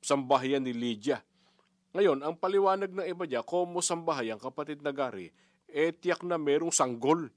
sambahayan 0.00 0.64
ni 0.64 0.72
Lydia. 0.72 1.20
Ngayon, 1.96 2.20
ang 2.22 2.36
paliwanag 2.36 2.92
ng 2.92 3.06
iba 3.08 3.24
niya, 3.24 3.42
komo 3.42 3.80
sambahayan, 3.80 4.36
kapatid 4.36 4.84
na 4.84 4.92
Gary, 4.92 5.32
eh 5.66 5.90
tiyak 5.90 6.22
na 6.22 6.36
merong 6.36 6.70
sanggol 6.70 7.32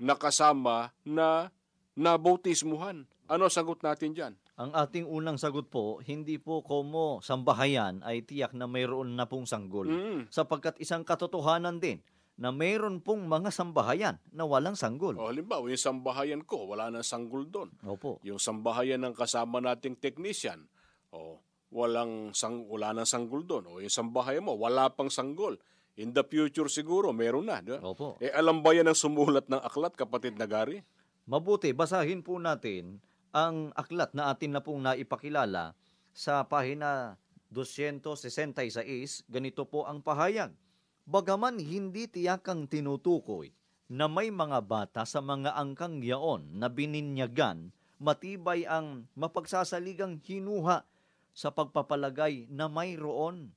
na 0.00 0.16
kasama 0.16 0.94
na 1.04 1.52
nabautismuhan. 1.92 3.04
Ano 3.28 3.52
sagot 3.52 3.84
natin 3.84 4.16
dyan? 4.16 4.32
Ang 4.60 4.76
ating 4.76 5.08
unang 5.08 5.40
sagot 5.40 5.72
po, 5.72 6.04
hindi 6.04 6.36
po 6.36 6.60
komo 6.60 7.24
sambahayan 7.24 8.04
ay 8.04 8.20
tiyak 8.20 8.52
na 8.52 8.68
mayroon 8.68 9.16
na 9.16 9.24
pong 9.24 9.48
sanggol. 9.48 9.88
Mm. 9.88 10.28
Sapagkat 10.28 10.76
isang 10.76 11.00
katotohanan 11.00 11.80
din 11.80 12.04
na 12.36 12.52
mayroon 12.52 13.00
pong 13.00 13.24
mga 13.24 13.48
sambahayan 13.56 14.20
na 14.36 14.44
walang 14.44 14.76
sanggol. 14.76 15.16
O 15.16 15.32
halimbawa, 15.32 15.64
yung 15.64 15.80
sambahayan 15.80 16.44
ko, 16.44 16.68
wala 16.68 16.92
nang 16.92 17.00
sanggol 17.00 17.48
doon. 17.48 17.72
Opo. 17.88 18.20
Yung 18.20 18.36
sambahayan 18.36 19.00
ng 19.00 19.16
kasama 19.16 19.64
nating 19.64 19.96
technician, 19.96 20.68
o 21.08 21.40
walang 21.72 22.36
sang, 22.36 22.68
wala 22.68 22.92
nang 22.92 23.08
sanggol 23.08 23.40
doon. 23.40 23.64
O 23.64 23.80
yung 23.80 23.92
sambahayan 23.92 24.44
mo, 24.44 24.60
wala 24.60 24.92
pang 24.92 25.08
sanggol. 25.08 25.56
In 25.96 26.12
the 26.12 26.24
future 26.24 26.68
siguro, 26.68 27.16
meron 27.16 27.48
na. 27.48 27.64
Di 27.64 27.76
ba? 27.76 27.80
Opo. 27.80 28.20
Eh, 28.20 28.28
alam 28.28 28.60
ba 28.60 28.76
yan 28.76 28.92
ang 28.92 28.96
sumulat 28.96 29.48
ng 29.48 29.60
aklat, 29.64 29.96
kapatid 29.96 30.36
na 30.36 30.44
Gary? 30.44 30.84
Mabuti, 31.24 31.72
basahin 31.72 32.20
po 32.20 32.36
natin 32.36 33.00
ang 33.30 33.70
aklat 33.78 34.10
na 34.14 34.34
atin 34.34 34.58
na 34.58 34.62
pong 34.62 34.82
naipakilala 34.82 35.78
sa 36.10 36.42
pahina 36.46 37.14
266. 37.54 39.26
Ganito 39.26 39.66
po 39.66 39.86
ang 39.86 40.02
pahayag. 40.02 40.54
Bagaman 41.06 41.58
hindi 41.58 42.06
tiyakang 42.06 42.70
tinutukoy 42.70 43.50
na 43.90 44.06
may 44.06 44.30
mga 44.30 44.62
bata 44.62 45.02
sa 45.02 45.18
mga 45.18 45.58
angkang 45.58 45.98
yaon 45.98 46.46
na 46.54 46.70
bininyagan, 46.70 47.74
matibay 47.98 48.62
ang 48.62 49.10
mapagsasaligang 49.18 50.22
hinuha 50.22 50.86
sa 51.34 51.50
pagpapalagay 51.50 52.46
na 52.50 52.70
mayroon. 52.70 53.50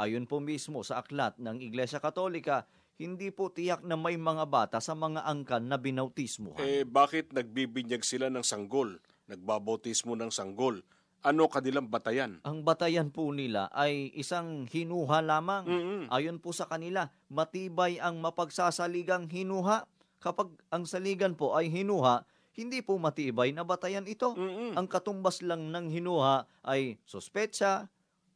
Ayon 0.00 0.24
po 0.24 0.40
mismo 0.40 0.80
sa 0.80 1.04
aklat 1.04 1.36
ng 1.36 1.60
Iglesia 1.60 2.00
Katolika, 2.00 2.64
hindi 2.96 3.28
po 3.28 3.50
tiyak 3.50 3.84
na 3.84 3.98
may 3.98 4.16
mga 4.16 4.48
bata 4.48 4.78
sa 4.80 4.96
mga 4.96 5.26
angkan 5.26 5.68
na 5.68 5.76
binautismuhan. 5.76 6.62
Eh, 6.62 6.86
bakit 6.86 7.34
nagbibinyag 7.34 8.06
sila 8.06 8.30
ng 8.30 8.42
sanggol? 8.46 9.02
Nagbabautismo 9.24 10.12
ng 10.20 10.28
sanggol? 10.28 10.84
Ano 11.24 11.48
kanilang 11.48 11.88
batayan? 11.88 12.44
Ang 12.44 12.68
batayan 12.68 13.08
po 13.08 13.32
nila 13.32 13.72
ay 13.72 14.12
isang 14.12 14.68
hinuha 14.68 15.24
lamang. 15.24 15.64
Mm-mm. 15.64 16.02
Ayon 16.12 16.36
po 16.36 16.52
sa 16.52 16.68
kanila, 16.68 17.08
matibay 17.32 17.96
ang 17.96 18.20
mapagsasaligang 18.20 19.32
hinuha. 19.32 19.88
Kapag 20.20 20.52
ang 20.68 20.84
saligan 20.84 21.32
po 21.32 21.56
ay 21.56 21.72
hinuha, 21.72 22.28
hindi 22.60 22.84
po 22.84 23.00
matibay 23.00 23.56
na 23.56 23.64
batayan 23.64 24.04
ito. 24.04 24.36
Mm-mm. 24.36 24.76
Ang 24.76 24.84
katumbas 24.84 25.40
lang 25.40 25.72
ng 25.72 25.88
hinuha 25.88 26.44
ay 26.60 27.00
suspetsa, 27.08 27.88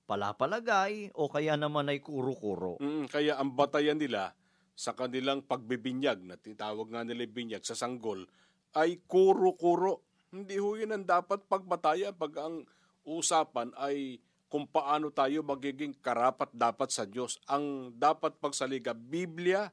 palapalagay, 0.08 1.12
o 1.12 1.28
kaya 1.28 1.60
naman 1.60 1.92
ay 1.92 2.00
kuro-kuro. 2.00 2.80
Mm, 2.80 3.12
kaya 3.12 3.36
ang 3.36 3.52
batayan 3.52 4.00
nila 4.00 4.32
sa 4.72 4.96
kanilang 4.96 5.44
pagbibinyag, 5.44 6.24
na 6.24 6.40
tinawag 6.40 6.88
nga 6.88 7.04
nila 7.04 7.28
binyag 7.28 7.60
sa 7.68 7.76
sanggol, 7.76 8.24
ay 8.72 9.04
kuro-kuro. 9.04 10.07
Hindi 10.28 10.60
ho 10.60 10.76
yun 10.76 10.92
ang 10.92 11.08
dapat 11.08 11.48
pagbatayan 11.48 12.12
pag 12.12 12.36
ang 12.36 12.68
usapan 13.08 13.72
ay 13.80 14.20
kung 14.48 14.68
paano 14.68 15.08
tayo 15.08 15.40
magiging 15.40 15.96
karapat 16.04 16.52
dapat 16.52 16.92
sa 16.92 17.08
Diyos. 17.08 17.40
Ang 17.48 17.96
dapat 17.96 18.36
pagsaliga, 18.36 18.92
Biblia, 18.92 19.72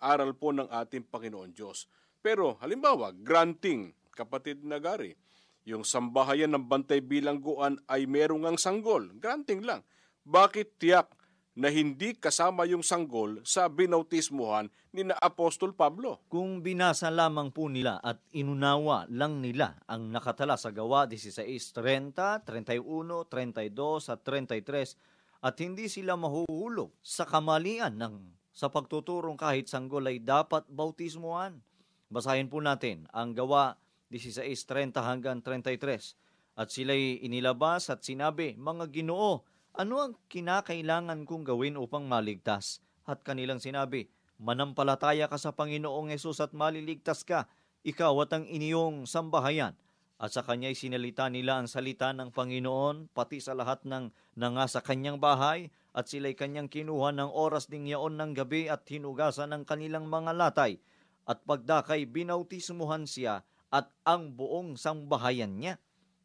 aral 0.00 0.36
po 0.36 0.52
ng 0.52 0.68
ating 0.68 1.08
Panginoon 1.08 1.56
Diyos. 1.56 1.88
Pero 2.20 2.56
halimbawa, 2.60 3.12
granting, 3.16 3.96
kapatid 4.12 4.64
na 4.64 4.76
Gary, 4.80 5.16
yung 5.64 5.84
sambahayan 5.84 6.52
ng 6.52 6.68
bantay 6.68 7.00
bilangguan 7.00 7.80
ay 7.88 8.04
merong 8.04 8.44
ang 8.44 8.56
sanggol. 8.60 9.08
Granting 9.16 9.64
lang. 9.64 9.80
Bakit 10.24 10.80
tiyak 10.80 11.08
na 11.54 11.70
hindi 11.70 12.18
kasama 12.18 12.66
yung 12.66 12.82
sanggol 12.82 13.38
sa 13.46 13.70
binautismuhan 13.70 14.66
ni 14.90 15.06
na 15.06 15.14
Apostol 15.22 15.70
Pablo. 15.70 16.18
Kung 16.26 16.66
binasa 16.66 17.14
lamang 17.14 17.54
po 17.54 17.70
nila 17.70 18.02
at 18.02 18.18
inunawa 18.34 19.06
lang 19.06 19.38
nila 19.38 19.78
ang 19.86 20.10
nakatala 20.10 20.58
sa 20.58 20.74
gawa 20.74 21.06
16.30, 21.06 22.42
31, 22.42 22.82
32 23.30 24.10
at 24.10 24.20
33 24.26 25.46
at 25.46 25.54
hindi 25.62 25.86
sila 25.86 26.18
mahuhulog 26.18 26.90
sa 27.04 27.22
kamalian 27.22 27.94
ng 28.02 28.14
sa 28.54 28.70
pagtuturong 28.70 29.34
kahit 29.34 29.66
sanggol 29.66 30.06
ay 30.06 30.22
dapat 30.22 30.62
bautismuhan. 30.70 31.58
Basahin 32.06 32.46
po 32.46 32.62
natin 32.62 33.06
ang 33.10 33.34
gawa 33.34 33.74
16.30 34.14 34.94
hanggang 35.02 35.38
33. 35.42 36.14
At 36.54 36.70
sila'y 36.70 37.26
inilabas 37.26 37.90
at 37.90 38.06
sinabi, 38.06 38.54
Mga 38.54 38.94
ginoo, 38.94 39.42
ano 39.74 39.98
ang 39.98 40.12
kinakailangan 40.30 41.26
kong 41.26 41.50
gawin 41.50 41.74
upang 41.74 42.06
maligtas? 42.06 42.78
At 43.04 43.26
kanilang 43.26 43.58
sinabi, 43.58 44.06
Manampalataya 44.38 45.26
ka 45.26 45.38
sa 45.38 45.54
Panginoong 45.54 46.14
Yesus 46.14 46.38
at 46.38 46.54
maliligtas 46.54 47.26
ka, 47.26 47.50
ikaw 47.82 48.14
at 48.22 48.30
ang 48.34 48.46
inyong 48.46 49.06
sambahayan. 49.06 49.74
At 50.14 50.30
sa 50.30 50.46
kanya'y 50.46 50.78
sinalita 50.78 51.26
nila 51.26 51.58
ang 51.58 51.66
salita 51.66 52.14
ng 52.14 52.30
Panginoon, 52.30 53.10
pati 53.10 53.42
sa 53.42 53.52
lahat 53.58 53.82
ng 53.82 54.14
nanga 54.38 54.66
sa 54.70 54.78
kanyang 54.78 55.18
bahay, 55.18 55.74
at 55.94 56.06
sila'y 56.10 56.38
kanyang 56.38 56.70
kinuha 56.70 57.14
ng 57.14 57.30
oras 57.30 57.70
ding 57.70 57.86
yaon 57.86 58.18
ng 58.18 58.34
gabi 58.34 58.66
at 58.70 58.82
hinugasan 58.86 59.54
ng 59.54 59.62
kanilang 59.66 60.06
mga 60.06 60.34
latay. 60.34 60.78
At 61.26 61.42
pagdakay 61.46 62.10
binautismuhan 62.10 63.06
siya 63.06 63.46
at 63.70 63.90
ang 64.06 64.34
buong 64.34 64.78
sambahayan 64.78 65.54
niya. 65.58 65.82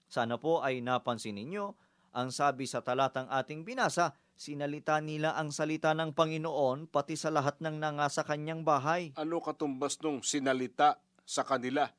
Sana 0.10 0.42
po 0.42 0.62
ay 0.66 0.82
napansin 0.82 1.38
ninyo 1.38 1.89
ang 2.12 2.34
sabi 2.34 2.66
sa 2.66 2.82
talatang 2.82 3.30
ating 3.30 3.62
binasa, 3.62 4.18
sinalita 4.34 4.98
nila 5.00 5.36
ang 5.36 5.52
salita 5.52 5.92
ng 5.94 6.16
Panginoon 6.16 6.88
pati 6.88 7.14
sa 7.14 7.30
lahat 7.30 7.60
ng 7.60 7.78
nanga 7.78 8.08
sa 8.08 8.24
kanyang 8.24 8.64
bahay. 8.64 9.12
Ano 9.16 9.44
katumbas 9.44 10.00
nung 10.00 10.24
sinalita 10.24 10.98
sa 11.22 11.44
kanila 11.44 11.92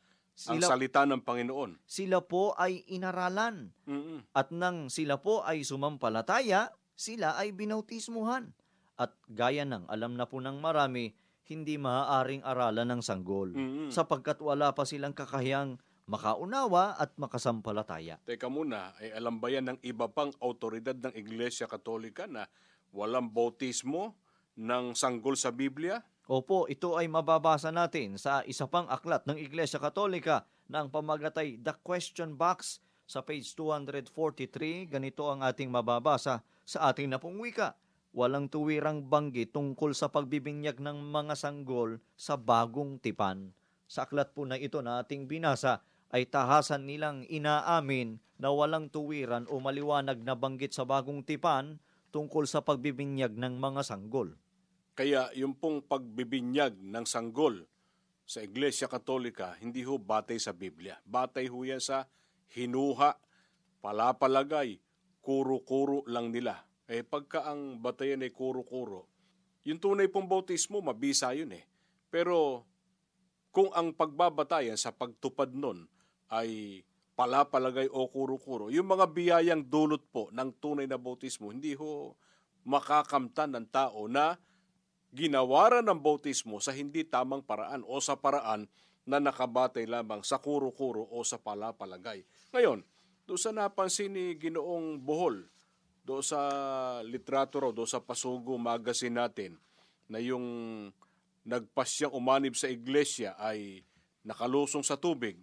ang 0.48 0.56
Sila, 0.56 0.72
salita 0.72 1.04
ng 1.04 1.20
Panginoon? 1.20 1.84
sila 1.84 2.24
po 2.24 2.56
ay 2.56 2.80
inaralan 2.88 3.76
Mm-mm. 3.84 4.24
at 4.32 4.48
nang 4.48 4.88
sila 4.88 5.20
po 5.20 5.44
ay 5.44 5.60
sumampalataya, 5.62 6.72
sila 6.96 7.36
ay 7.36 7.52
binautismuhan. 7.52 8.56
At 8.96 9.12
gaya 9.28 9.68
ng 9.68 9.84
alam 9.88 10.16
na 10.16 10.24
po 10.24 10.40
ng 10.40 10.60
marami, 10.60 11.12
hindi 11.44 11.76
maaaring 11.76 12.40
aralan 12.40 12.88
ng 12.88 13.02
sanggol 13.04 13.52
Mm-mm. 13.52 13.88
sapagkat 13.92 14.40
wala 14.40 14.72
pa 14.72 14.88
silang 14.88 15.12
kakahiyang 15.12 15.76
makaunawa 16.10 16.98
at 16.98 17.14
makasampalataya. 17.14 18.18
Teka 18.26 18.50
muna, 18.50 18.90
ay 18.98 19.14
alam 19.14 19.38
ba 19.38 19.46
yan 19.46 19.70
ng 19.70 19.78
iba 19.86 20.10
pang 20.10 20.34
autoridad 20.42 20.98
ng 20.98 21.14
Iglesia 21.14 21.70
Katolika 21.70 22.26
na 22.26 22.50
walang 22.90 23.30
bautismo 23.30 24.18
ng 24.58 24.98
sanggol 24.98 25.38
sa 25.38 25.54
Biblia? 25.54 26.02
Opo, 26.26 26.66
ito 26.66 26.98
ay 26.98 27.06
mababasa 27.06 27.70
natin 27.70 28.18
sa 28.18 28.42
isa 28.42 28.66
pang 28.66 28.90
aklat 28.90 29.22
ng 29.30 29.38
Iglesia 29.38 29.78
Katolika 29.78 30.50
na 30.66 30.82
ang 30.82 30.90
pamagatay 30.90 31.58
The 31.62 31.78
Question 31.78 32.34
Box 32.34 32.82
sa 33.06 33.22
page 33.22 33.54
243. 33.54 34.90
Ganito 34.90 35.30
ang 35.30 35.46
ating 35.46 35.70
mababasa 35.70 36.42
sa 36.66 36.90
ating 36.90 37.10
napong 37.10 37.38
wika. 37.38 37.78
Walang 38.10 38.50
tuwirang 38.50 39.06
banggit 39.06 39.54
tungkol 39.54 39.94
sa 39.94 40.10
pagbibinyag 40.10 40.82
ng 40.82 40.98
mga 41.14 41.38
sanggol 41.38 42.02
sa 42.18 42.34
bagong 42.34 42.98
tipan. 42.98 43.54
Sa 43.90 44.06
aklat 44.06 44.34
po 44.34 44.46
na 44.46 44.58
ito 44.58 44.82
na 44.82 45.02
ating 45.02 45.26
binasa 45.26 45.82
ay 46.10 46.26
tahasan 46.26 46.86
nilang 46.90 47.22
inaamin 47.30 48.18
na 48.40 48.50
walang 48.50 48.90
tuwiran 48.90 49.46
o 49.46 49.62
maliwanag 49.62 50.18
na 50.22 50.34
banggit 50.34 50.74
sa 50.74 50.82
bagong 50.82 51.22
tipan 51.22 51.78
tungkol 52.10 52.46
sa 52.50 52.62
pagbibinyag 52.62 53.38
ng 53.38 53.54
mga 53.62 53.82
sanggol. 53.86 54.34
Kaya 54.98 55.30
yung 55.38 55.54
pong 55.54 55.86
pagbibinyag 55.86 56.74
ng 56.76 57.06
sanggol 57.06 57.62
sa 58.26 58.42
Iglesia 58.42 58.90
Katolika, 58.90 59.54
hindi 59.62 59.86
ho 59.86 59.96
batay 59.98 60.38
sa 60.42 60.50
Biblia. 60.50 60.98
Batay 61.06 61.46
ho 61.46 61.62
yan 61.62 61.82
sa 61.82 62.10
hinuha, 62.50 63.14
palapalagay, 63.78 64.82
kuro-kuro 65.22 66.02
lang 66.10 66.34
nila. 66.34 66.66
Eh 66.90 67.06
pagka 67.06 67.46
ang 67.46 67.78
batayan 67.78 68.26
ay 68.26 68.34
kuro-kuro, 68.34 69.06
yung 69.62 69.78
tunay 69.78 70.08
pong 70.08 70.26
bautismo, 70.26 70.80
mabisa 70.80 71.30
yun 71.36 71.52
eh. 71.54 71.64
Pero 72.10 72.66
kung 73.54 73.70
ang 73.76 73.94
pagbabatayan 73.94 74.78
sa 74.78 74.90
pagtupad 74.90 75.54
nun 75.54 75.86
ay 76.30 76.80
palapalagay 77.18 77.90
o 77.92 78.08
kuro-kuro, 78.08 78.72
yung 78.72 78.88
mga 78.88 79.06
biyayang 79.12 79.68
dulot 79.68 80.00
po 80.08 80.32
ng 80.32 80.56
tunay 80.56 80.88
na 80.88 80.96
bautismo, 80.96 81.52
hindi 81.52 81.76
ho 81.76 82.16
makakamtan 82.64 83.52
ng 83.56 83.66
tao 83.68 84.08
na 84.08 84.40
ginawaran 85.10 85.84
ng 85.84 86.00
bautismo 86.00 86.62
sa 86.62 86.70
hindi 86.70 87.04
tamang 87.04 87.42
paraan 87.42 87.82
o 87.84 87.98
sa 87.98 88.16
paraan 88.16 88.70
na 89.04 89.18
nakabatay 89.18 89.84
lamang 89.90 90.22
sa 90.22 90.38
kuro-kuro 90.38 91.02
o 91.10 91.20
sa 91.26 91.36
palapalagay. 91.36 92.22
Ngayon, 92.54 92.86
doon 93.26 93.40
sa 93.40 93.50
napansin 93.50 94.14
ni 94.14 94.38
Ginoong 94.38 95.02
Bohol, 95.02 95.44
doon 96.06 96.22
sa 96.24 96.40
literatura, 97.02 97.74
doon 97.74 97.90
sa 97.90 98.00
Pasugo 98.00 98.54
magazine 98.56 99.18
natin, 99.18 99.58
na 100.10 100.18
yung 100.18 100.46
nagpasyang 101.46 102.14
umanib 102.14 102.54
sa 102.58 102.66
iglesia 102.66 103.38
ay 103.38 103.82
nakalusong 104.26 104.82
sa 104.82 104.98
tubig. 104.98 105.38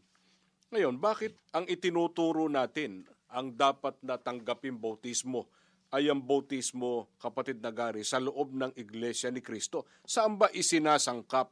Ngayon, 0.67 0.99
bakit 0.99 1.31
ang 1.55 1.63
itinuturo 1.63 2.51
natin 2.51 3.07
ang 3.31 3.55
dapat 3.55 3.95
na 4.03 4.19
tanggapin 4.19 4.75
bautismo 4.75 5.47
ay 5.95 6.11
ang 6.11 6.19
bautismo, 6.19 7.07
kapatid 7.15 7.63
na 7.63 7.71
gari, 7.71 8.03
sa 8.03 8.19
loob 8.19 8.51
ng 8.51 8.75
Iglesia 8.75 9.31
ni 9.31 9.39
Kristo? 9.39 9.87
Saan 10.03 10.35
ba 10.35 10.51
isinasangkap 10.51 11.47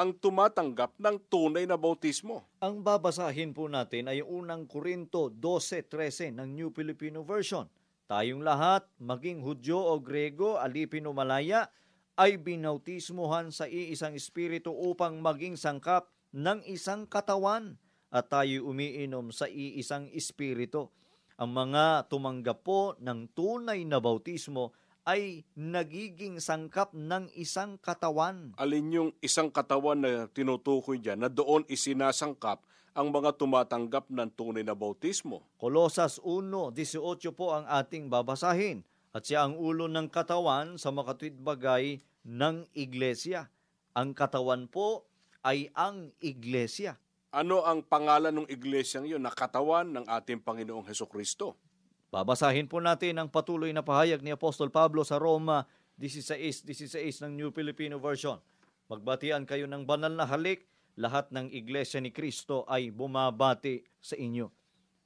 ang 0.00 0.16
tumatanggap 0.16 0.96
ng 0.96 1.28
tunay 1.28 1.68
na 1.68 1.76
bautismo? 1.76 2.48
Ang 2.64 2.80
babasahin 2.80 3.52
po 3.52 3.68
natin 3.68 4.08
ay 4.08 4.24
unang 4.24 4.64
Korinto 4.64 5.28
12.13 5.28 6.32
ng 6.32 6.48
New 6.56 6.72
Filipino 6.72 7.20
Version. 7.20 7.68
Tayong 8.08 8.40
lahat, 8.40 8.88
maging 8.96 9.44
Hudyo 9.44 9.76
o 9.76 10.00
Grego, 10.00 10.56
alipin 10.56 11.04
o 11.04 11.12
Malaya, 11.12 11.68
ay 12.16 12.40
binautismuhan 12.40 13.52
sa 13.52 13.68
iisang 13.68 14.16
espiritu 14.16 14.72
upang 14.72 15.20
maging 15.20 15.60
sangkap 15.60 16.08
ng 16.32 16.64
isang 16.64 17.04
katawan 17.04 17.76
at 18.14 18.30
tayo 18.30 18.70
umiinom 18.70 19.34
sa 19.34 19.50
iisang 19.50 20.06
espiritu. 20.14 20.86
Ang 21.34 21.50
mga 21.50 22.06
tumanggap 22.06 22.62
po 22.62 22.94
ng 23.02 23.26
tunay 23.34 23.82
na 23.82 23.98
bautismo 23.98 24.70
ay 25.02 25.42
nagiging 25.58 26.38
sangkap 26.38 26.94
ng 26.94 27.26
isang 27.34 27.74
katawan. 27.82 28.54
Alin 28.54 28.94
yung 28.94 29.10
isang 29.18 29.50
katawan 29.50 29.98
na 29.98 30.30
tinutukoy 30.30 31.02
dyan 31.02 31.26
na 31.26 31.28
doon 31.28 31.66
isinasangkap 31.66 32.62
ang 32.94 33.10
mga 33.10 33.34
tumatanggap 33.34 34.06
ng 34.06 34.30
tunay 34.38 34.62
na 34.62 34.78
bautismo? 34.78 35.42
Kolosas 35.58 36.22
1.18 36.22 37.34
po 37.34 37.50
ang 37.50 37.66
ating 37.66 38.06
babasahin. 38.06 38.86
At 39.14 39.26
siya 39.26 39.46
ang 39.46 39.58
ulo 39.58 39.90
ng 39.90 40.06
katawan 40.10 40.78
sa 40.78 40.94
makatwid 40.94 41.38
bagay 41.38 41.98
ng 42.26 42.66
iglesia. 42.74 43.50
Ang 43.94 44.14
katawan 44.14 44.70
po 44.70 45.06
ay 45.42 45.70
ang 45.74 46.10
iglesia. 46.18 46.98
Ano 47.34 47.66
ang 47.66 47.82
pangalan 47.82 48.30
ng 48.30 48.46
iglesyang 48.46 49.10
yun 49.10 49.18
na 49.18 49.34
katawan 49.34 49.90
ng 49.90 50.06
ating 50.06 50.38
Panginoong 50.38 50.86
Heso 50.86 51.10
Kristo? 51.10 51.58
Babasahin 52.14 52.70
po 52.70 52.78
natin 52.78 53.18
ang 53.18 53.26
patuloy 53.26 53.74
na 53.74 53.82
pahayag 53.82 54.22
ni 54.22 54.30
Apostol 54.30 54.70
Pablo 54.70 55.02
sa 55.02 55.18
Roma 55.18 55.66
16.16 55.98 57.26
ng 57.26 57.32
New 57.34 57.50
Filipino 57.50 57.98
Version. 57.98 58.38
Magbatian 58.86 59.50
kayo 59.50 59.66
ng 59.66 59.82
banal 59.82 60.14
na 60.14 60.30
halik, 60.30 60.70
lahat 60.94 61.34
ng 61.34 61.50
iglesia 61.50 61.98
ni 61.98 62.14
Kristo 62.14 62.62
ay 62.70 62.94
bumabati 62.94 63.82
sa 63.98 64.14
inyo. 64.14 64.46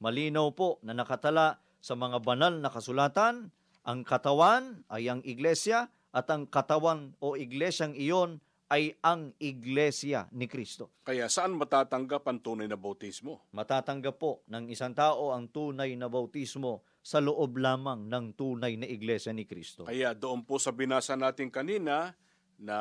Malinaw 0.05 0.53
po 0.53 0.85
na 0.85 0.93
nakatala 0.93 1.65
sa 1.81 1.97
mga 1.97 2.21
banal 2.21 2.61
na 2.61 2.69
kasulatan, 2.69 3.49
ang 3.89 4.05
katawan 4.05 4.85
ay 4.93 5.09
ang 5.09 5.25
iglesia 5.25 5.89
at 6.13 6.29
ang 6.29 6.45
katawan 6.45 7.17
o 7.25 7.41
iglesyang 7.41 7.97
iyon 7.97 8.45
ay 8.69 8.93
ang 9.01 9.33
iglesia 9.41 10.29
ni 10.37 10.45
Kristo. 10.45 10.93
Kaya 11.01 11.33
saan 11.33 11.57
matatanggap 11.57 12.29
ang 12.29 12.45
tunay 12.45 12.69
na 12.69 12.77
bautismo? 12.77 13.49
Matatanggap 13.57 14.21
po 14.21 14.45
ng 14.45 14.69
isang 14.69 14.93
tao 14.93 15.33
ang 15.33 15.49
tunay 15.49 15.97
na 15.97 16.13
bautismo 16.13 16.85
sa 17.01 17.25
loob 17.25 17.57
lamang 17.57 18.05
ng 18.13 18.37
tunay 18.37 18.77
na 18.77 18.85
iglesia 18.85 19.33
ni 19.33 19.49
Kristo. 19.49 19.89
Kaya 19.89 20.13
doon 20.13 20.45
po 20.45 20.61
sa 20.61 20.77
binasa 20.77 21.17
natin 21.17 21.49
kanina 21.49 22.13
na 22.61 22.79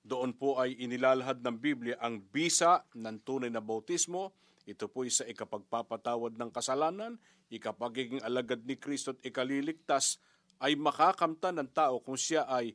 doon 0.00 0.32
po 0.32 0.56
ay 0.56 0.80
inilalahad 0.80 1.44
ng 1.44 1.56
Biblia 1.60 2.00
ang 2.00 2.24
bisa 2.24 2.88
ng 2.96 3.20
tunay 3.20 3.52
na 3.52 3.60
bautismo. 3.60 4.32
Ito 4.64 4.88
po 4.88 5.04
ay 5.04 5.12
sa 5.12 5.28
ikapagpapatawad 5.28 6.40
ng 6.40 6.50
kasalanan, 6.56 7.20
ikapagiging 7.52 8.24
alagad 8.24 8.64
ni 8.64 8.80
Kristo 8.80 9.12
at 9.12 9.20
ikaliligtas 9.20 10.16
ay 10.56 10.72
makakamtan 10.72 11.60
ng 11.60 11.68
tao 11.68 12.00
kung 12.00 12.16
siya 12.16 12.48
ay 12.48 12.72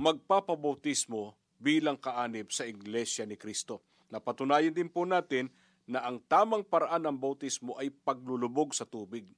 magpapabautismo 0.00 1.36
bilang 1.60 2.00
kaanib 2.00 2.48
sa 2.48 2.64
Iglesia 2.64 3.28
ni 3.28 3.36
Kristo. 3.36 3.84
Napatunayan 4.08 4.72
din 4.72 4.88
po 4.88 5.04
natin 5.04 5.52
na 5.84 6.00
ang 6.08 6.24
tamang 6.24 6.64
paraan 6.64 7.04
ng 7.04 7.20
bautismo 7.20 7.76
ay 7.76 7.92
paglulubog 7.92 8.72
sa 8.72 8.88
tubig. 8.88 9.28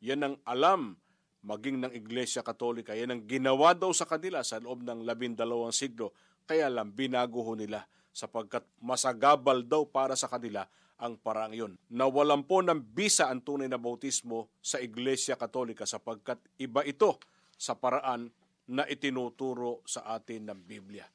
Yan 0.00 0.24
ang 0.24 0.36
alam 0.48 0.96
maging 1.44 1.84
ng 1.84 1.92
Iglesia 1.92 2.40
Katolika. 2.40 2.96
Yan 2.96 3.12
ang 3.12 3.22
ginawa 3.28 3.76
daw 3.76 3.92
sa 3.92 4.08
kanila 4.08 4.40
sa 4.40 4.56
loob 4.56 4.88
ng 4.88 5.04
labindalawang 5.04 5.76
siglo. 5.76 6.16
Kaya 6.48 6.72
lang 6.72 6.96
binago 6.96 7.44
ho 7.44 7.52
nila 7.52 7.84
sapagkat 8.16 8.64
masagabal 8.80 9.60
daw 9.68 9.84
para 9.84 10.16
sa 10.16 10.32
kanila 10.32 10.64
ang 10.96 11.20
parang 11.20 11.52
yon. 11.52 11.76
Nawalan 11.92 12.48
po 12.48 12.64
ng 12.64 12.80
bisa 12.80 13.28
ang 13.28 13.44
tunay 13.44 13.68
na 13.68 13.76
bautismo 13.76 14.48
sa 14.64 14.80
Iglesia 14.80 15.36
Katolika 15.36 15.84
sapagkat 15.84 16.40
iba 16.56 16.80
ito 16.88 17.20
sa 17.60 17.76
paraan 17.76 18.32
na 18.66 18.82
itinuturo 18.86 19.82
sa 19.86 20.02
atin 20.14 20.50
ng 20.50 20.60
Biblia. 20.66 21.06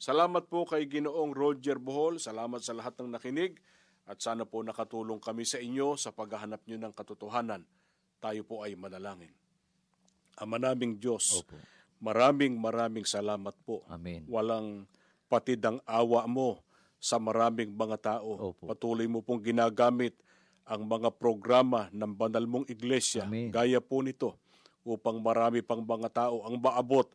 Salamat 0.00 0.48
po 0.48 0.64
kay 0.64 0.88
Ginoong 0.88 1.36
Roger 1.36 1.76
Bohol. 1.76 2.16
Salamat 2.16 2.64
sa 2.64 2.72
lahat 2.72 2.96
ng 3.00 3.12
nakinig 3.12 3.60
at 4.08 4.16
sana 4.20 4.48
po 4.48 4.64
nakatulong 4.64 5.20
kami 5.20 5.44
sa 5.44 5.60
inyo 5.60 5.96
sa 6.00 6.12
paghahanap 6.12 6.64
nyo 6.64 6.78
ng 6.80 6.92
katotohanan. 6.96 7.62
Tayo 8.20 8.44
po 8.44 8.64
ay 8.64 8.76
manalangin. 8.76 9.32
Ama 10.40 10.56
naming 10.56 10.96
Diyos, 10.96 11.44
Opo. 11.44 11.56
maraming 12.00 12.56
maraming 12.56 13.04
salamat 13.04 13.52
po. 13.64 13.84
Amen. 13.92 14.24
Walang 14.24 14.88
patid 15.28 15.60
ang 15.68 15.84
awa 15.84 16.24
mo 16.24 16.64
sa 16.96 17.20
maraming 17.20 17.72
mga 17.72 17.96
tao. 18.20 18.56
Opo. 18.56 18.72
Patuloy 18.72 19.04
mo 19.04 19.20
pong 19.20 19.44
ginagamit 19.44 20.16
ang 20.64 20.86
mga 20.86 21.12
programa 21.12 21.92
ng 21.92 22.12
banal 22.14 22.46
mong 22.46 22.66
iglesia, 22.70 23.26
Amen. 23.26 23.50
gaya 23.50 23.82
po 23.82 24.06
nito, 24.06 24.38
upang 24.90 25.22
marami 25.22 25.62
pang 25.62 25.82
mga 25.86 26.08
tao 26.10 26.42
ang 26.42 26.58
maabot 26.58 27.06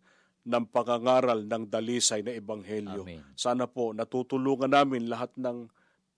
ng 0.46 0.66
pangangaral 0.70 1.42
ng 1.42 1.64
dalisay 1.66 2.22
na 2.22 2.32
ebanghelyo. 2.38 3.02
Amen. 3.02 3.22
Sana 3.34 3.66
po 3.66 3.92
natutulungan 3.92 4.70
namin 4.70 5.10
lahat 5.10 5.34
ng 5.36 5.66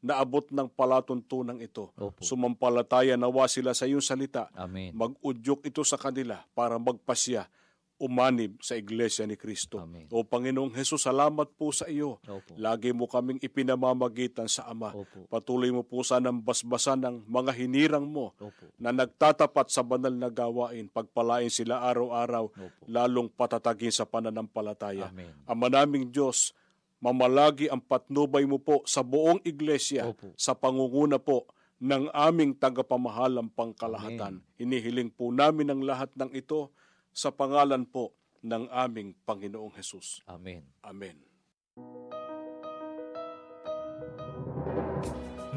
naabot 0.04 0.46
ng 0.52 0.68
palatuntunan 0.70 1.58
ito. 1.58 1.90
Opo. 1.98 2.22
Sumampalataya 2.22 3.18
nawa 3.18 3.50
sila 3.50 3.74
sa 3.74 3.90
iyong 3.90 4.04
salita. 4.04 4.52
Amen. 4.54 4.94
Mag-udyok 4.94 5.66
ito 5.66 5.82
sa 5.82 5.98
kanila 5.98 6.44
para 6.54 6.78
magpasya 6.78 7.50
umanib 7.98 8.62
sa 8.62 8.78
iglesia 8.78 9.26
ni 9.26 9.34
Kristo. 9.34 9.82
Amen. 9.82 10.06
O 10.14 10.22
Panginoong 10.22 10.74
Hesus, 10.78 11.10
salamat 11.10 11.50
po 11.58 11.74
sa 11.74 11.90
iyo. 11.90 12.22
Opo. 12.30 12.54
Lagi 12.58 12.94
mo 12.94 13.10
kaming 13.10 13.42
ipinamamagitan 13.42 14.46
sa 14.46 14.70
Ama. 14.70 14.94
Opo. 14.94 15.26
Patuloy 15.26 15.74
mo 15.74 15.82
po 15.82 16.06
sanang 16.06 16.38
basbasan 16.38 17.02
ng 17.02 17.16
mga 17.26 17.52
hinirang 17.58 18.06
mo 18.06 18.38
Opo. 18.38 18.70
na 18.78 18.94
nagtatapat 18.94 19.74
sa 19.74 19.82
banal 19.82 20.14
na 20.14 20.30
gawain. 20.30 20.86
Pagpalain 20.90 21.50
sila 21.50 21.82
araw-araw, 21.90 22.54
Opo. 22.54 22.84
lalong 22.86 23.34
patatagin 23.34 23.94
sa 23.94 24.06
pananampalataya. 24.06 25.10
Amen. 25.10 25.34
Ama 25.50 25.66
naming 25.74 26.14
Diyos, 26.14 26.54
mamalagi 27.02 27.70
ang 27.70 27.82
patnubay 27.82 28.46
mo 28.46 28.62
po 28.62 28.86
sa 28.86 29.02
buong 29.02 29.42
iglesia 29.42 30.06
Opo. 30.14 30.38
sa 30.38 30.54
pangunguna 30.54 31.18
po 31.18 31.50
ng 31.78 32.10
aming 32.14 32.58
tagapamahalang 32.58 33.54
pangkalahatan. 33.54 34.42
Hinihiling 34.58 35.14
po 35.14 35.30
namin 35.30 35.70
ang 35.70 35.82
lahat 35.86 36.10
ng 36.18 36.34
ito 36.34 36.74
sa 37.18 37.34
pangalan 37.34 37.90
po 37.90 38.14
ng 38.46 38.70
aming 38.70 39.18
Panginoong 39.26 39.74
Hesus. 39.74 40.22
Amen. 40.30 40.62
Amen. 40.86 41.18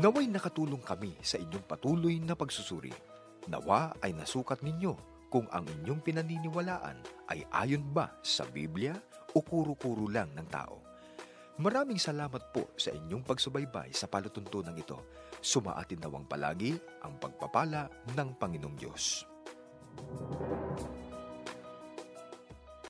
Naway 0.00 0.24
nakatulong 0.32 0.80
kami 0.80 1.12
sa 1.20 1.36
inyong 1.36 1.68
patuloy 1.68 2.16
na 2.16 2.32
pagsusuri. 2.32 2.96
Nawa 3.52 3.92
ay 4.00 4.16
nasukat 4.16 4.64
ninyo 4.64 4.96
kung 5.28 5.44
ang 5.52 5.68
inyong 5.68 6.00
pinaniniwalaan 6.00 7.28
ay 7.28 7.44
ayon 7.52 7.84
ba 7.92 8.08
sa 8.24 8.48
Biblia 8.48 8.96
o 9.36 9.44
kuro-kuro 9.44 10.08
lang 10.08 10.32
ng 10.32 10.48
tao. 10.48 10.80
Maraming 11.60 12.00
salamat 12.00 12.56
po 12.56 12.72
sa 12.80 12.88
inyong 12.88 13.20
pagsubaybay 13.20 13.92
sa 13.92 14.08
palatuntunan 14.08 14.72
ito. 14.80 15.12
Sumaatin 15.44 16.00
nawang 16.00 16.24
palagi 16.24 16.72
ang 17.04 17.20
pagpapala 17.20 17.92
ng 18.16 18.28
Panginoong 18.40 18.76
Diyos. 18.80 19.28